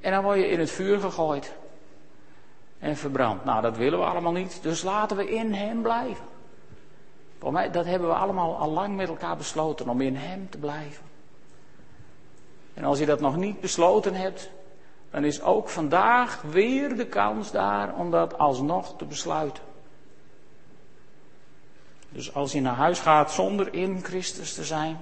En 0.00 0.12
dan 0.12 0.22
word 0.22 0.38
je 0.38 0.48
in 0.48 0.58
het 0.58 0.70
vuur 0.70 1.00
gegooid. 1.00 1.52
En 2.78 2.96
verbrand. 2.96 3.44
Nou, 3.44 3.62
dat 3.62 3.76
willen 3.76 3.98
we 3.98 4.04
allemaal 4.04 4.32
niet. 4.32 4.58
Dus 4.62 4.82
laten 4.82 5.16
we 5.16 5.30
in 5.30 5.54
Hem 5.54 5.82
blijven. 5.82 6.24
Voor 7.38 7.52
mij, 7.52 7.70
dat 7.70 7.84
hebben 7.84 8.08
we 8.08 8.14
allemaal 8.14 8.56
al 8.56 8.70
lang 8.70 8.96
met 8.96 9.08
elkaar 9.08 9.36
besloten, 9.36 9.88
om 9.88 10.00
in 10.00 10.16
Hem 10.16 10.50
te 10.50 10.58
blijven. 10.58 11.04
En 12.74 12.84
als 12.84 12.98
je 12.98 13.06
dat 13.06 13.20
nog 13.20 13.36
niet 13.36 13.60
besloten 13.60 14.14
hebt, 14.14 14.50
dan 15.10 15.24
is 15.24 15.42
ook 15.42 15.68
vandaag 15.68 16.42
weer 16.42 16.96
de 16.96 17.06
kans 17.06 17.50
daar 17.50 17.94
om 17.94 18.10
dat 18.10 18.38
alsnog 18.38 18.96
te 18.96 19.04
besluiten. 19.04 19.62
Dus 22.12 22.34
als 22.34 22.52
je 22.52 22.60
naar 22.60 22.74
huis 22.74 22.98
gaat 22.98 23.32
zonder 23.32 23.74
in 23.74 24.04
Christus 24.04 24.54
te 24.54 24.64
zijn, 24.64 24.98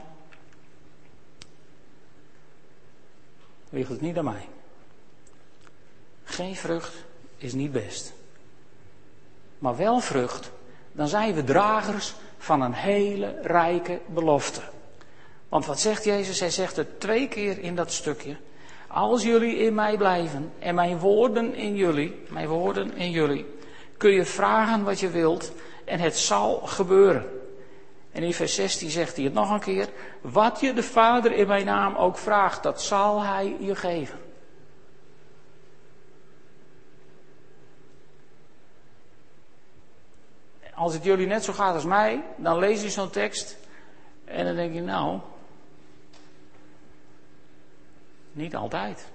ligt 3.71 3.89
het 3.91 4.01
niet 4.01 4.19
aan 4.19 4.25
mij. 4.25 4.49
Geen 6.25 6.57
vrucht 6.57 6.95
is 7.37 7.53
niet 7.53 7.73
best. 7.73 8.13
Maar 9.59 9.77
wel 9.77 10.01
vrucht, 10.01 10.51
dan 10.93 11.09
zijn 11.09 11.35
we 11.35 11.45
dragers 11.45 12.15
van 12.39 12.61
een 12.61 12.73
hele 12.73 13.39
rijke 13.43 14.01
belofte. 14.07 14.61
Want 15.49 15.67
wat 15.67 15.81
zegt 15.81 16.05
Jezus? 16.05 16.41
Hij 16.41 16.51
zegt 16.51 16.77
het 16.77 17.01
twee 17.01 17.29
keer 17.29 17.59
in 17.59 17.77
dat 17.77 17.93
stukje. 17.93 18.37
Als 18.89 19.23
jullie 19.23 19.57
in 19.57 19.75
mij 19.75 19.97
blijven 19.97 20.53
en 20.59 20.75
mijn 20.75 20.99
woorden 20.99 21.55
in 21.55 21.77
jullie, 21.77 22.23
mijn 22.29 22.49
woorden 22.49 22.97
in 22.97 23.11
jullie, 23.11 23.47
kun 23.97 24.11
je 24.11 24.25
vragen 24.25 24.85
wat 24.85 25.01
je 25.01 25.11
wilt 25.11 25.53
en 25.89 26.01
het 26.01 26.17
zal 26.17 26.61
gebeuren. 26.61 27.27
En 28.13 28.23
in 28.23 28.35
vers 28.35 28.55
16 28.55 28.91
zegt 28.91 29.17
hij 29.17 29.25
het 29.25 29.35
nog 29.35 29.51
een 29.51 29.61
keer. 29.61 29.89
Wat 30.21 30.61
je 30.61 30.73
de 30.73 30.83
Vader 30.83 31.33
in 31.33 31.47
mijn 31.47 31.65
naam 31.65 31.95
ook 31.95 32.19
vraagt, 32.19 32.63
dat 32.63 32.83
zal 32.83 33.23
hij 33.23 33.57
je 33.61 33.75
geven. 33.75 34.19
Als 40.75 40.95
het 40.95 41.05
jullie 41.05 41.27
net 41.27 41.45
zo 41.45 41.53
gaat 41.53 41.75
als 41.75 41.85
mij, 41.85 42.25
dan 42.37 42.59
lees 42.59 42.83
je 42.83 42.91
zo'n 42.91 43.11
tekst 43.11 43.59
en 44.25 44.45
dan 44.45 44.55
denk 44.55 44.75
je, 44.75 44.81
nou, 44.81 45.21
niet 48.33 48.57
altijd. 48.57 49.09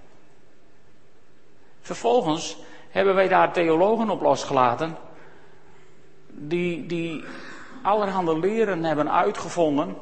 Vervolgens 1.82 2.58
hebben 2.90 3.16
wij 3.16 3.28
daar 3.28 3.54
theologen 3.54 4.10
op 4.10 4.22
losgelaten, 4.22 4.98
die, 6.34 6.86
die 6.86 7.24
allerhande 7.82 8.40
leren 8.40 8.84
hebben 8.84 9.12
uitgevonden 9.12 9.96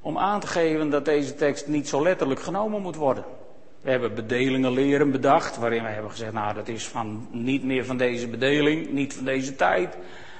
om 0.00 0.18
aan 0.18 0.40
te 0.40 0.46
geven 0.46 0.90
dat 0.90 1.04
deze 1.04 1.34
tekst 1.34 1.66
niet 1.66 1.88
zo 1.88 2.02
letterlijk 2.02 2.40
genomen 2.40 2.82
moet 2.82 2.96
worden. 2.96 3.24
We 3.80 3.90
hebben 3.90 4.14
bedelingen 4.14 4.72
leren 4.72 5.10
bedacht, 5.10 5.56
waarin 5.56 5.82
we 5.82 5.88
hebben 5.88 6.10
gezegd, 6.10 6.32
nou 6.32 6.54
dat 6.54 6.68
is 6.68 6.88
van, 6.88 7.28
niet 7.30 7.64
meer 7.64 7.84
van 7.84 7.96
deze 7.96 8.28
bedeling, 8.28 8.90
niet 8.90 9.14
van 9.14 9.24
deze 9.24 9.56
tijd. 9.56 9.96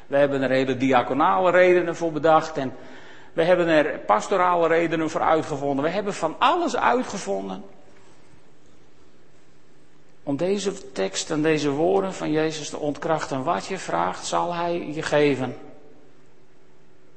We 0.06 0.16
hebben 0.16 0.42
er 0.42 0.50
hele 0.50 0.76
diaconale 0.76 1.50
redenen 1.50 1.96
voor 1.96 2.12
bedacht 2.12 2.56
en 2.56 2.72
we 3.32 3.42
hebben 3.42 3.66
er 3.66 3.98
pastorale 3.98 4.68
redenen 4.68 5.10
voor 5.10 5.20
uitgevonden. 5.20 5.84
We 5.84 5.90
hebben 5.90 6.14
van 6.14 6.36
alles 6.38 6.76
uitgevonden 6.76 7.62
om 10.28 10.36
deze 10.36 10.92
tekst 10.92 11.30
en 11.30 11.42
deze 11.42 11.70
woorden 11.70 12.14
van 12.14 12.30
Jezus 12.30 12.70
te 12.70 12.78
ontkrachten. 12.78 13.42
Wat 13.42 13.66
je 13.66 13.78
vraagt, 13.78 14.26
zal 14.26 14.54
Hij 14.54 14.86
je 14.86 15.02
geven. 15.02 15.56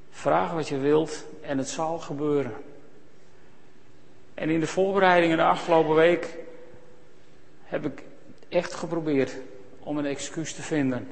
Vraag 0.10 0.52
wat 0.52 0.68
je 0.68 0.78
wilt 0.78 1.26
en 1.42 1.58
het 1.58 1.70
zal 1.70 2.00
gebeuren. 2.00 2.54
En 4.34 4.50
in 4.50 4.60
de 4.60 4.68
voorbereidingen 4.68 5.38
de 5.38 5.44
afgelopen 5.44 5.96
week 5.96 6.38
heb 7.64 7.86
ik 7.86 8.04
echt 8.50 8.74
geprobeerd 8.74 9.36
om 9.80 9.98
een 9.98 10.06
excuus 10.06 10.54
te 10.54 10.62
vinden. 10.62 11.08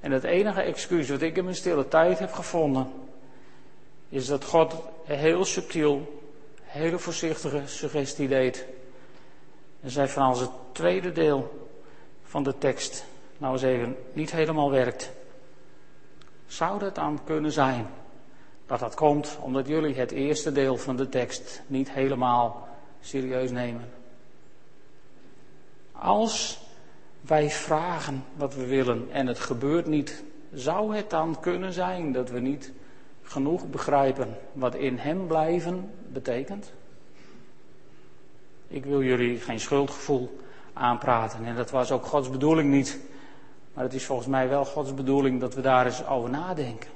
En 0.00 0.12
het 0.12 0.24
enige 0.24 0.62
excuus 0.62 1.08
wat 1.08 1.22
ik 1.22 1.36
in 1.36 1.44
mijn 1.44 1.56
stille 1.56 1.88
tijd 1.88 2.18
heb 2.18 2.32
gevonden, 2.32 2.92
is 4.08 4.26
dat 4.26 4.44
God 4.44 4.74
heel 5.04 5.44
subtiel, 5.44 6.22
hele 6.62 6.98
voorzichtige 6.98 7.62
suggestie 7.64 8.28
deed. 8.28 8.66
En 9.84 9.90
zei 9.90 10.08
van 10.08 10.22
als 10.22 10.40
het 10.40 10.50
tweede 10.72 11.12
deel 11.12 11.68
van 12.22 12.42
de 12.42 12.58
tekst 12.58 13.04
nou 13.38 13.52
eens 13.52 13.62
even 13.62 13.96
niet 14.12 14.32
helemaal 14.32 14.70
werkt, 14.70 15.12
zou 16.46 16.84
het 16.84 16.94
dan 16.94 17.20
kunnen 17.24 17.52
zijn 17.52 17.86
dat 18.66 18.78
dat 18.78 18.94
komt 18.94 19.38
omdat 19.40 19.66
jullie 19.66 19.94
het 19.94 20.10
eerste 20.10 20.52
deel 20.52 20.76
van 20.76 20.96
de 20.96 21.08
tekst 21.08 21.62
niet 21.66 21.90
helemaal 21.90 22.68
serieus 23.00 23.50
nemen? 23.50 23.90
Als 25.92 26.62
wij 27.20 27.50
vragen 27.50 28.24
wat 28.36 28.54
we 28.54 28.66
willen 28.66 29.10
en 29.10 29.26
het 29.26 29.38
gebeurt 29.38 29.86
niet, 29.86 30.24
zou 30.52 30.96
het 30.96 31.10
dan 31.10 31.40
kunnen 31.40 31.72
zijn 31.72 32.12
dat 32.12 32.30
we 32.30 32.40
niet 32.40 32.72
genoeg 33.22 33.70
begrijpen 33.70 34.36
wat 34.52 34.74
in 34.74 34.98
Hem 34.98 35.26
blijven 35.26 35.90
betekent? 36.08 36.72
Ik 38.68 38.84
wil 38.84 39.02
jullie 39.02 39.38
geen 39.38 39.60
schuldgevoel 39.60 40.38
aanpraten 40.72 41.44
en 41.44 41.56
dat 41.56 41.70
was 41.70 41.92
ook 41.92 42.06
Gods 42.06 42.30
bedoeling 42.30 42.70
niet. 42.70 42.98
Maar 43.74 43.84
het 43.84 43.94
is 43.94 44.04
volgens 44.04 44.28
mij 44.28 44.48
wel 44.48 44.64
Gods 44.64 44.94
bedoeling 44.94 45.40
dat 45.40 45.54
we 45.54 45.60
daar 45.60 45.86
eens 45.86 46.06
over 46.06 46.30
nadenken. 46.30 46.90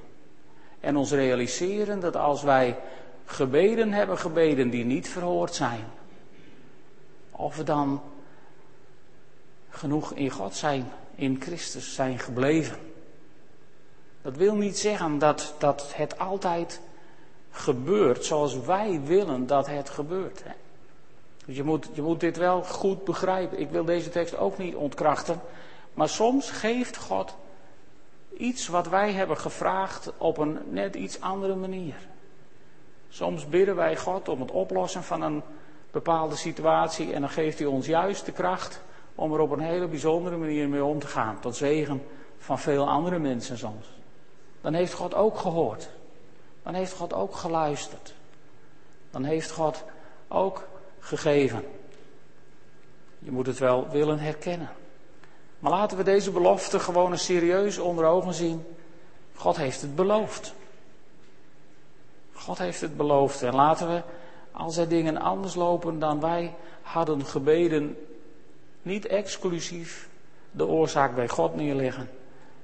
En 0.80 0.96
ons 0.96 1.10
realiseren 1.10 2.00
dat 2.00 2.16
als 2.16 2.42
wij 2.42 2.76
gebeden 3.24 3.92
hebben, 3.92 4.18
gebeden 4.18 4.70
die 4.70 4.84
niet 4.84 5.08
verhoord 5.08 5.54
zijn, 5.54 5.84
of 7.30 7.56
we 7.56 7.62
dan 7.62 8.02
genoeg 9.70 10.12
in 10.12 10.30
God 10.30 10.54
zijn, 10.54 10.92
in 11.14 11.40
Christus 11.40 11.94
zijn 11.94 12.18
gebleven. 12.18 12.78
Dat 14.22 14.36
wil 14.36 14.54
niet 14.54 14.78
zeggen 14.78 15.18
dat, 15.18 15.54
dat 15.58 15.92
het 15.94 16.18
altijd 16.18 16.80
gebeurt 17.50 18.24
zoals 18.24 18.60
wij 18.60 19.00
willen 19.04 19.46
dat 19.46 19.66
het 19.66 19.90
gebeurt. 19.90 20.42
Dus 21.48 21.56
je 21.56 21.62
moet, 21.62 21.88
je 21.92 22.02
moet 22.02 22.20
dit 22.20 22.36
wel 22.36 22.62
goed 22.62 23.04
begrijpen. 23.04 23.60
Ik 23.60 23.70
wil 23.70 23.84
deze 23.84 24.10
tekst 24.10 24.36
ook 24.36 24.58
niet 24.58 24.74
ontkrachten. 24.74 25.40
Maar 25.94 26.08
soms 26.08 26.50
geeft 26.50 26.96
God 26.96 27.34
iets 28.36 28.68
wat 28.68 28.88
wij 28.88 29.12
hebben 29.12 29.36
gevraagd 29.36 30.12
op 30.18 30.38
een 30.38 30.58
net 30.70 30.94
iets 30.94 31.20
andere 31.20 31.54
manier. 31.54 31.94
Soms 33.08 33.48
bidden 33.48 33.76
wij 33.76 33.96
God 33.96 34.28
om 34.28 34.40
het 34.40 34.50
oplossen 34.50 35.02
van 35.02 35.22
een 35.22 35.42
bepaalde 35.90 36.36
situatie 36.36 37.12
en 37.12 37.20
dan 37.20 37.30
geeft 37.30 37.58
hij 37.58 37.66
ons 37.66 37.86
juist 37.86 38.26
de 38.26 38.32
kracht 38.32 38.82
om 39.14 39.32
er 39.32 39.40
op 39.40 39.50
een 39.50 39.60
hele 39.60 39.88
bijzondere 39.88 40.36
manier 40.36 40.68
mee 40.68 40.84
om 40.84 40.98
te 40.98 41.06
gaan. 41.06 41.40
Tot 41.40 41.56
zegen 41.56 42.02
van 42.38 42.58
veel 42.58 42.88
andere 42.88 43.18
mensen 43.18 43.58
soms. 43.58 43.86
Dan 44.60 44.74
heeft 44.74 44.92
God 44.92 45.14
ook 45.14 45.38
gehoord. 45.38 45.90
Dan 46.62 46.74
heeft 46.74 46.92
God 46.92 47.12
ook 47.12 47.34
geluisterd. 47.34 48.14
Dan 49.10 49.24
heeft 49.24 49.50
God 49.50 49.84
ook 50.28 50.67
gegeven. 51.00 51.64
Je 53.18 53.30
moet 53.30 53.46
het 53.46 53.58
wel 53.58 53.88
willen 53.88 54.18
herkennen. 54.18 54.70
Maar 55.58 55.70
laten 55.70 55.96
we 55.96 56.02
deze 56.02 56.30
belofte 56.30 56.78
gewoon 56.78 57.12
eens 57.12 57.24
serieus 57.24 57.78
onder 57.78 58.04
ogen 58.04 58.34
zien. 58.34 58.64
God 59.34 59.56
heeft 59.56 59.80
het 59.80 59.94
beloofd. 59.94 60.54
God 62.32 62.58
heeft 62.58 62.80
het 62.80 62.96
beloofd. 62.96 63.42
En 63.42 63.54
laten 63.54 63.88
we, 63.88 64.02
als 64.52 64.76
er 64.76 64.88
dingen 64.88 65.16
anders 65.16 65.54
lopen 65.54 65.98
dan 65.98 66.20
wij 66.20 66.54
hadden 66.82 67.24
gebeden, 67.24 67.96
niet 68.82 69.06
exclusief 69.06 70.08
de 70.50 70.66
oorzaak 70.66 71.14
bij 71.14 71.28
God 71.28 71.54
neerleggen, 71.54 72.10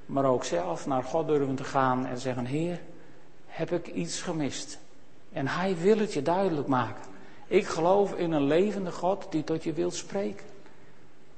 maar 0.06 0.24
ook 0.24 0.44
zelf 0.44 0.86
naar 0.86 1.02
God 1.02 1.26
durven 1.26 1.54
te 1.54 1.64
gaan 1.64 2.06
en 2.06 2.18
zeggen: 2.18 2.44
Heer, 2.44 2.80
heb 3.46 3.72
ik 3.72 3.86
iets 3.86 4.22
gemist? 4.22 4.78
En 5.32 5.48
Hij 5.48 5.76
wil 5.76 5.98
het 5.98 6.12
je 6.12 6.22
duidelijk 6.22 6.66
maken. 6.66 7.13
Ik 7.46 7.66
geloof 7.66 8.14
in 8.14 8.32
een 8.32 8.46
levende 8.46 8.92
God 8.92 9.26
die 9.30 9.44
tot 9.44 9.64
je 9.64 9.72
wilt 9.72 9.94
spreken. 9.94 10.46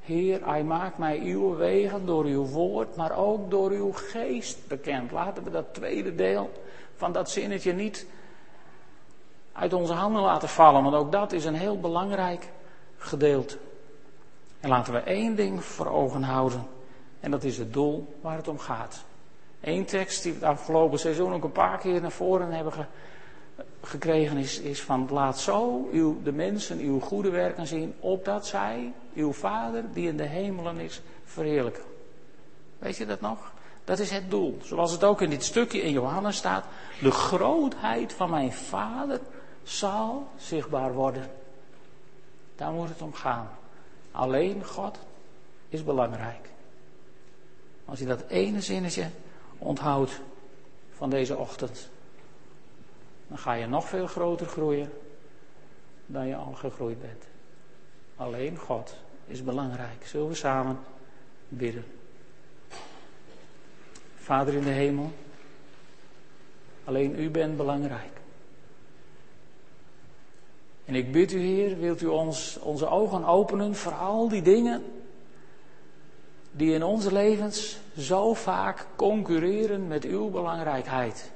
Heer, 0.01 0.47
hij 0.47 0.65
maakt 0.65 0.99
mij 0.99 1.21
uw 1.21 1.57
wegen 1.57 2.07
door 2.07 2.25
uw 2.25 2.45
woord, 2.45 2.97
maar 2.97 3.17
ook 3.17 3.51
door 3.51 3.71
uw 3.71 3.93
geest 3.93 4.69
bekend. 4.69 5.11
Laten 5.11 5.45
we 5.45 5.51
dat 5.51 5.75
tweede 5.75 6.15
deel 6.15 6.51
van 6.97 7.13
dat 7.13 7.31
zinnetje 7.31 7.73
niet 7.73 8.07
uit 9.53 9.73
onze 9.73 9.93
handen 9.93 10.23
laten 10.23 10.49
vallen, 10.49 10.83
want 10.83 10.95
ook 10.95 11.13
dat 11.13 11.33
is 11.33 11.45
een 11.45 11.55
heel 11.55 11.81
belangrijk 11.81 12.49
gedeelte. 12.99 13.59
En 14.61 14.69
laten 14.69 14.93
we 14.93 14.99
één 14.99 15.37
ding 15.37 15.65
voor 15.65 15.87
ogen 15.87 16.23
houden, 16.23 16.67
en 17.21 17.31
dat 17.31 17.45
is 17.45 17.59
het 17.59 17.73
doel 17.73 18.15
waar 18.21 18.37
het 18.37 18.49
om 18.49 18.59
gaat. 18.59 19.05
Eén 19.61 19.85
tekst 19.85 20.23
die 20.23 20.33
we 20.33 20.39
het 20.39 20.49
afgelopen 20.49 20.99
seizoen 20.99 21.33
ook 21.33 21.45
een 21.45 21.53
paar 21.53 21.79
keer 21.79 22.01
naar 22.01 22.11
voren 22.11 22.53
hebben 22.53 22.73
gekregen 23.83 24.37
is, 24.37 24.61
is 24.61 24.83
van 24.83 25.09
laat 25.11 25.39
zo 25.39 25.89
uw, 25.93 26.23
de 26.23 26.33
mensen 26.33 26.79
uw 26.79 27.01
goede 27.01 27.31
werken 27.31 27.67
zien, 27.67 27.95
opdat 28.01 28.47
zij 28.47 28.93
uw 29.15 29.33
Vader 29.33 29.85
die 29.93 30.09
in 30.09 30.17
de 30.17 30.27
hemelen 30.27 30.79
is 30.79 31.01
verheerlijken. 31.25 31.83
Weet 32.79 32.97
je 32.97 33.07
dat 33.07 33.21
nog? 33.21 33.53
Dat 33.85 33.99
is 33.99 34.11
het 34.11 34.31
doel. 34.31 34.59
Zoals 34.63 34.93
het 34.93 35.05
ook 35.05 35.21
in 35.21 35.31
dit 35.31 35.45
stukje 35.45 35.83
in 35.83 35.93
Johannes 35.93 36.37
staat. 36.37 36.65
De 37.01 37.11
grootheid 37.11 38.13
van 38.13 38.31
mijn 38.31 38.53
Vader 38.53 39.21
zal 39.63 40.29
zichtbaar 40.37 40.93
worden. 40.93 41.31
Daar 42.57 42.73
moet 42.73 42.89
het 42.89 43.03
om 43.03 43.13
gaan. 43.13 43.49
Alleen 44.11 44.65
God 44.65 44.99
is 45.69 45.85
belangrijk. 45.85 46.51
Als 47.85 47.99
je 47.99 48.07
dat 48.07 48.25
ene 48.29 48.61
zinnetje 48.61 49.11
onthoudt 49.59 50.21
van 50.91 51.11
deze 51.11 51.37
ochtend 51.37 51.89
dan 53.29 53.39
ga 53.39 53.53
je 53.53 53.67
nog 53.67 53.89
veel 53.89 54.07
groter 54.07 54.47
groeien 54.47 54.93
dan 56.07 56.27
je 56.27 56.37
al 56.37 56.53
gegroeid 56.53 57.01
bent. 57.01 57.25
Alleen 58.17 58.59
God 58.59 58.97
is 59.27 59.45
belangrijk. 59.45 60.07
Zullen 60.07 60.29
we 60.29 60.35
samen 60.35 60.79
bidden? 61.49 61.85
Vader 64.15 64.55
in 64.55 64.63
de 64.63 64.71
hemel, 64.71 65.13
Alleen 66.87 67.19
u 67.19 67.31
bent 67.31 67.57
belangrijk. 67.57 68.13
En 70.85 70.95
ik 70.95 71.13
bid 71.13 71.33
u, 71.33 71.39
Heer, 71.39 71.79
wilt 71.79 72.03
u 72.03 72.07
ons 72.07 72.59
onze 72.59 72.89
ogen 72.89 73.25
openen 73.25 73.75
voor 73.75 73.93
al 73.93 74.29
die 74.29 74.43
dingen 74.43 74.85
die 76.51 76.75
in 76.75 76.83
onze 76.83 77.13
levens 77.13 77.79
zo 77.99 78.35
vaak 78.35 78.87
concurreren 78.97 79.87
met 79.87 80.05
uw 80.05 80.31
belangrijkheid. 80.31 81.33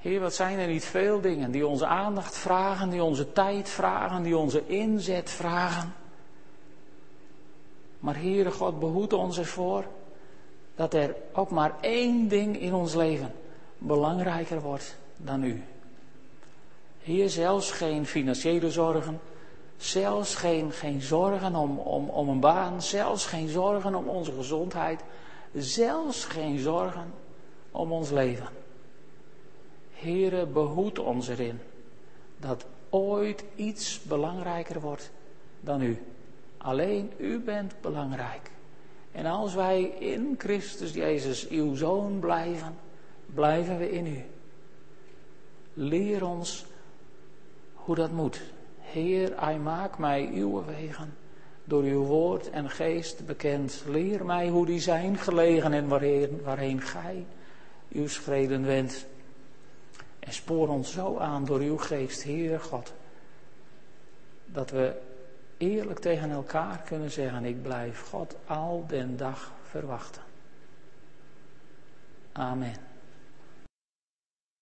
Heer, 0.00 0.20
wat 0.20 0.34
zijn 0.34 0.58
er 0.58 0.66
niet 0.66 0.84
veel 0.84 1.20
dingen 1.20 1.50
die 1.50 1.66
onze 1.66 1.86
aandacht 1.86 2.36
vragen, 2.36 2.90
die 2.90 3.02
onze 3.02 3.32
tijd 3.32 3.68
vragen, 3.68 4.22
die 4.22 4.36
onze 4.36 4.66
inzet 4.66 5.30
vragen. 5.30 5.94
Maar 7.98 8.16
Heere 8.16 8.50
God, 8.50 8.78
behoed 8.78 9.12
ons 9.12 9.38
ervoor 9.38 9.84
dat 10.74 10.94
er 10.94 11.14
ook 11.32 11.50
maar 11.50 11.74
één 11.80 12.28
ding 12.28 12.60
in 12.60 12.74
ons 12.74 12.94
leven 12.94 13.32
belangrijker 13.78 14.60
wordt 14.60 14.96
dan 15.16 15.42
u. 15.42 15.62
Heer, 17.02 17.28
zelfs 17.28 17.70
geen 17.70 18.06
financiële 18.06 18.70
zorgen, 18.70 19.20
zelfs 19.76 20.34
geen, 20.34 20.72
geen 20.72 21.00
zorgen 21.00 21.54
om, 21.54 21.78
om, 21.78 22.08
om 22.08 22.28
een 22.28 22.40
baan, 22.40 22.82
zelfs 22.82 23.26
geen 23.26 23.48
zorgen 23.48 23.94
om 23.94 24.08
onze 24.08 24.32
gezondheid, 24.32 25.00
zelfs 25.54 26.24
geen 26.24 26.58
zorgen 26.58 27.12
om 27.70 27.92
ons 27.92 28.10
leven. 28.10 28.59
Heere, 30.00 30.46
behoed 30.46 30.98
ons 30.98 31.28
erin 31.28 31.58
dat 32.38 32.66
ooit 32.88 33.44
iets 33.54 34.02
belangrijker 34.02 34.80
wordt 34.80 35.10
dan 35.60 35.82
u. 35.82 36.02
Alleen 36.56 37.12
u 37.16 37.38
bent 37.38 37.74
belangrijk. 37.80 38.50
En 39.12 39.26
als 39.26 39.54
wij 39.54 39.82
in 39.82 40.34
Christus 40.38 40.92
Jezus, 40.92 41.48
uw 41.48 41.74
Zoon, 41.74 42.18
blijven, 42.18 42.74
blijven 43.34 43.78
we 43.78 43.90
in 43.90 44.06
u. 44.06 44.24
Leer 45.74 46.26
ons 46.26 46.66
hoe 47.74 47.94
dat 47.94 48.10
moet. 48.10 48.40
Heer, 48.78 49.32
hij 49.40 49.58
maak 49.58 49.98
mij 49.98 50.30
uw 50.34 50.64
wegen 50.64 51.14
door 51.64 51.82
uw 51.82 52.02
woord 52.02 52.50
en 52.50 52.70
geest 52.70 53.26
bekend. 53.26 53.84
Leer 53.88 54.24
mij 54.24 54.48
hoe 54.48 54.66
die 54.66 54.80
zijn 54.80 55.16
gelegen 55.18 55.72
en 55.72 55.88
waarheen, 55.88 56.40
waarheen 56.44 56.80
gij 56.80 57.26
uw 57.92 58.08
schreden 58.08 58.64
wendt. 58.64 59.06
En 60.30 60.36
spoor 60.36 60.68
ons 60.68 60.92
zo 60.92 61.18
aan 61.18 61.44
door 61.44 61.60
uw 61.60 61.76
geest, 61.76 62.22
Heer 62.22 62.60
God, 62.60 62.92
dat 64.46 64.70
we 64.70 65.00
eerlijk 65.56 65.98
tegen 65.98 66.30
elkaar 66.30 66.82
kunnen 66.82 67.10
zeggen, 67.10 67.44
ik 67.44 67.62
blijf 67.62 68.00
God 68.08 68.36
al 68.46 68.84
den 68.86 69.16
dag 69.16 69.52
verwachten. 69.62 70.22
Amen. 72.32 72.89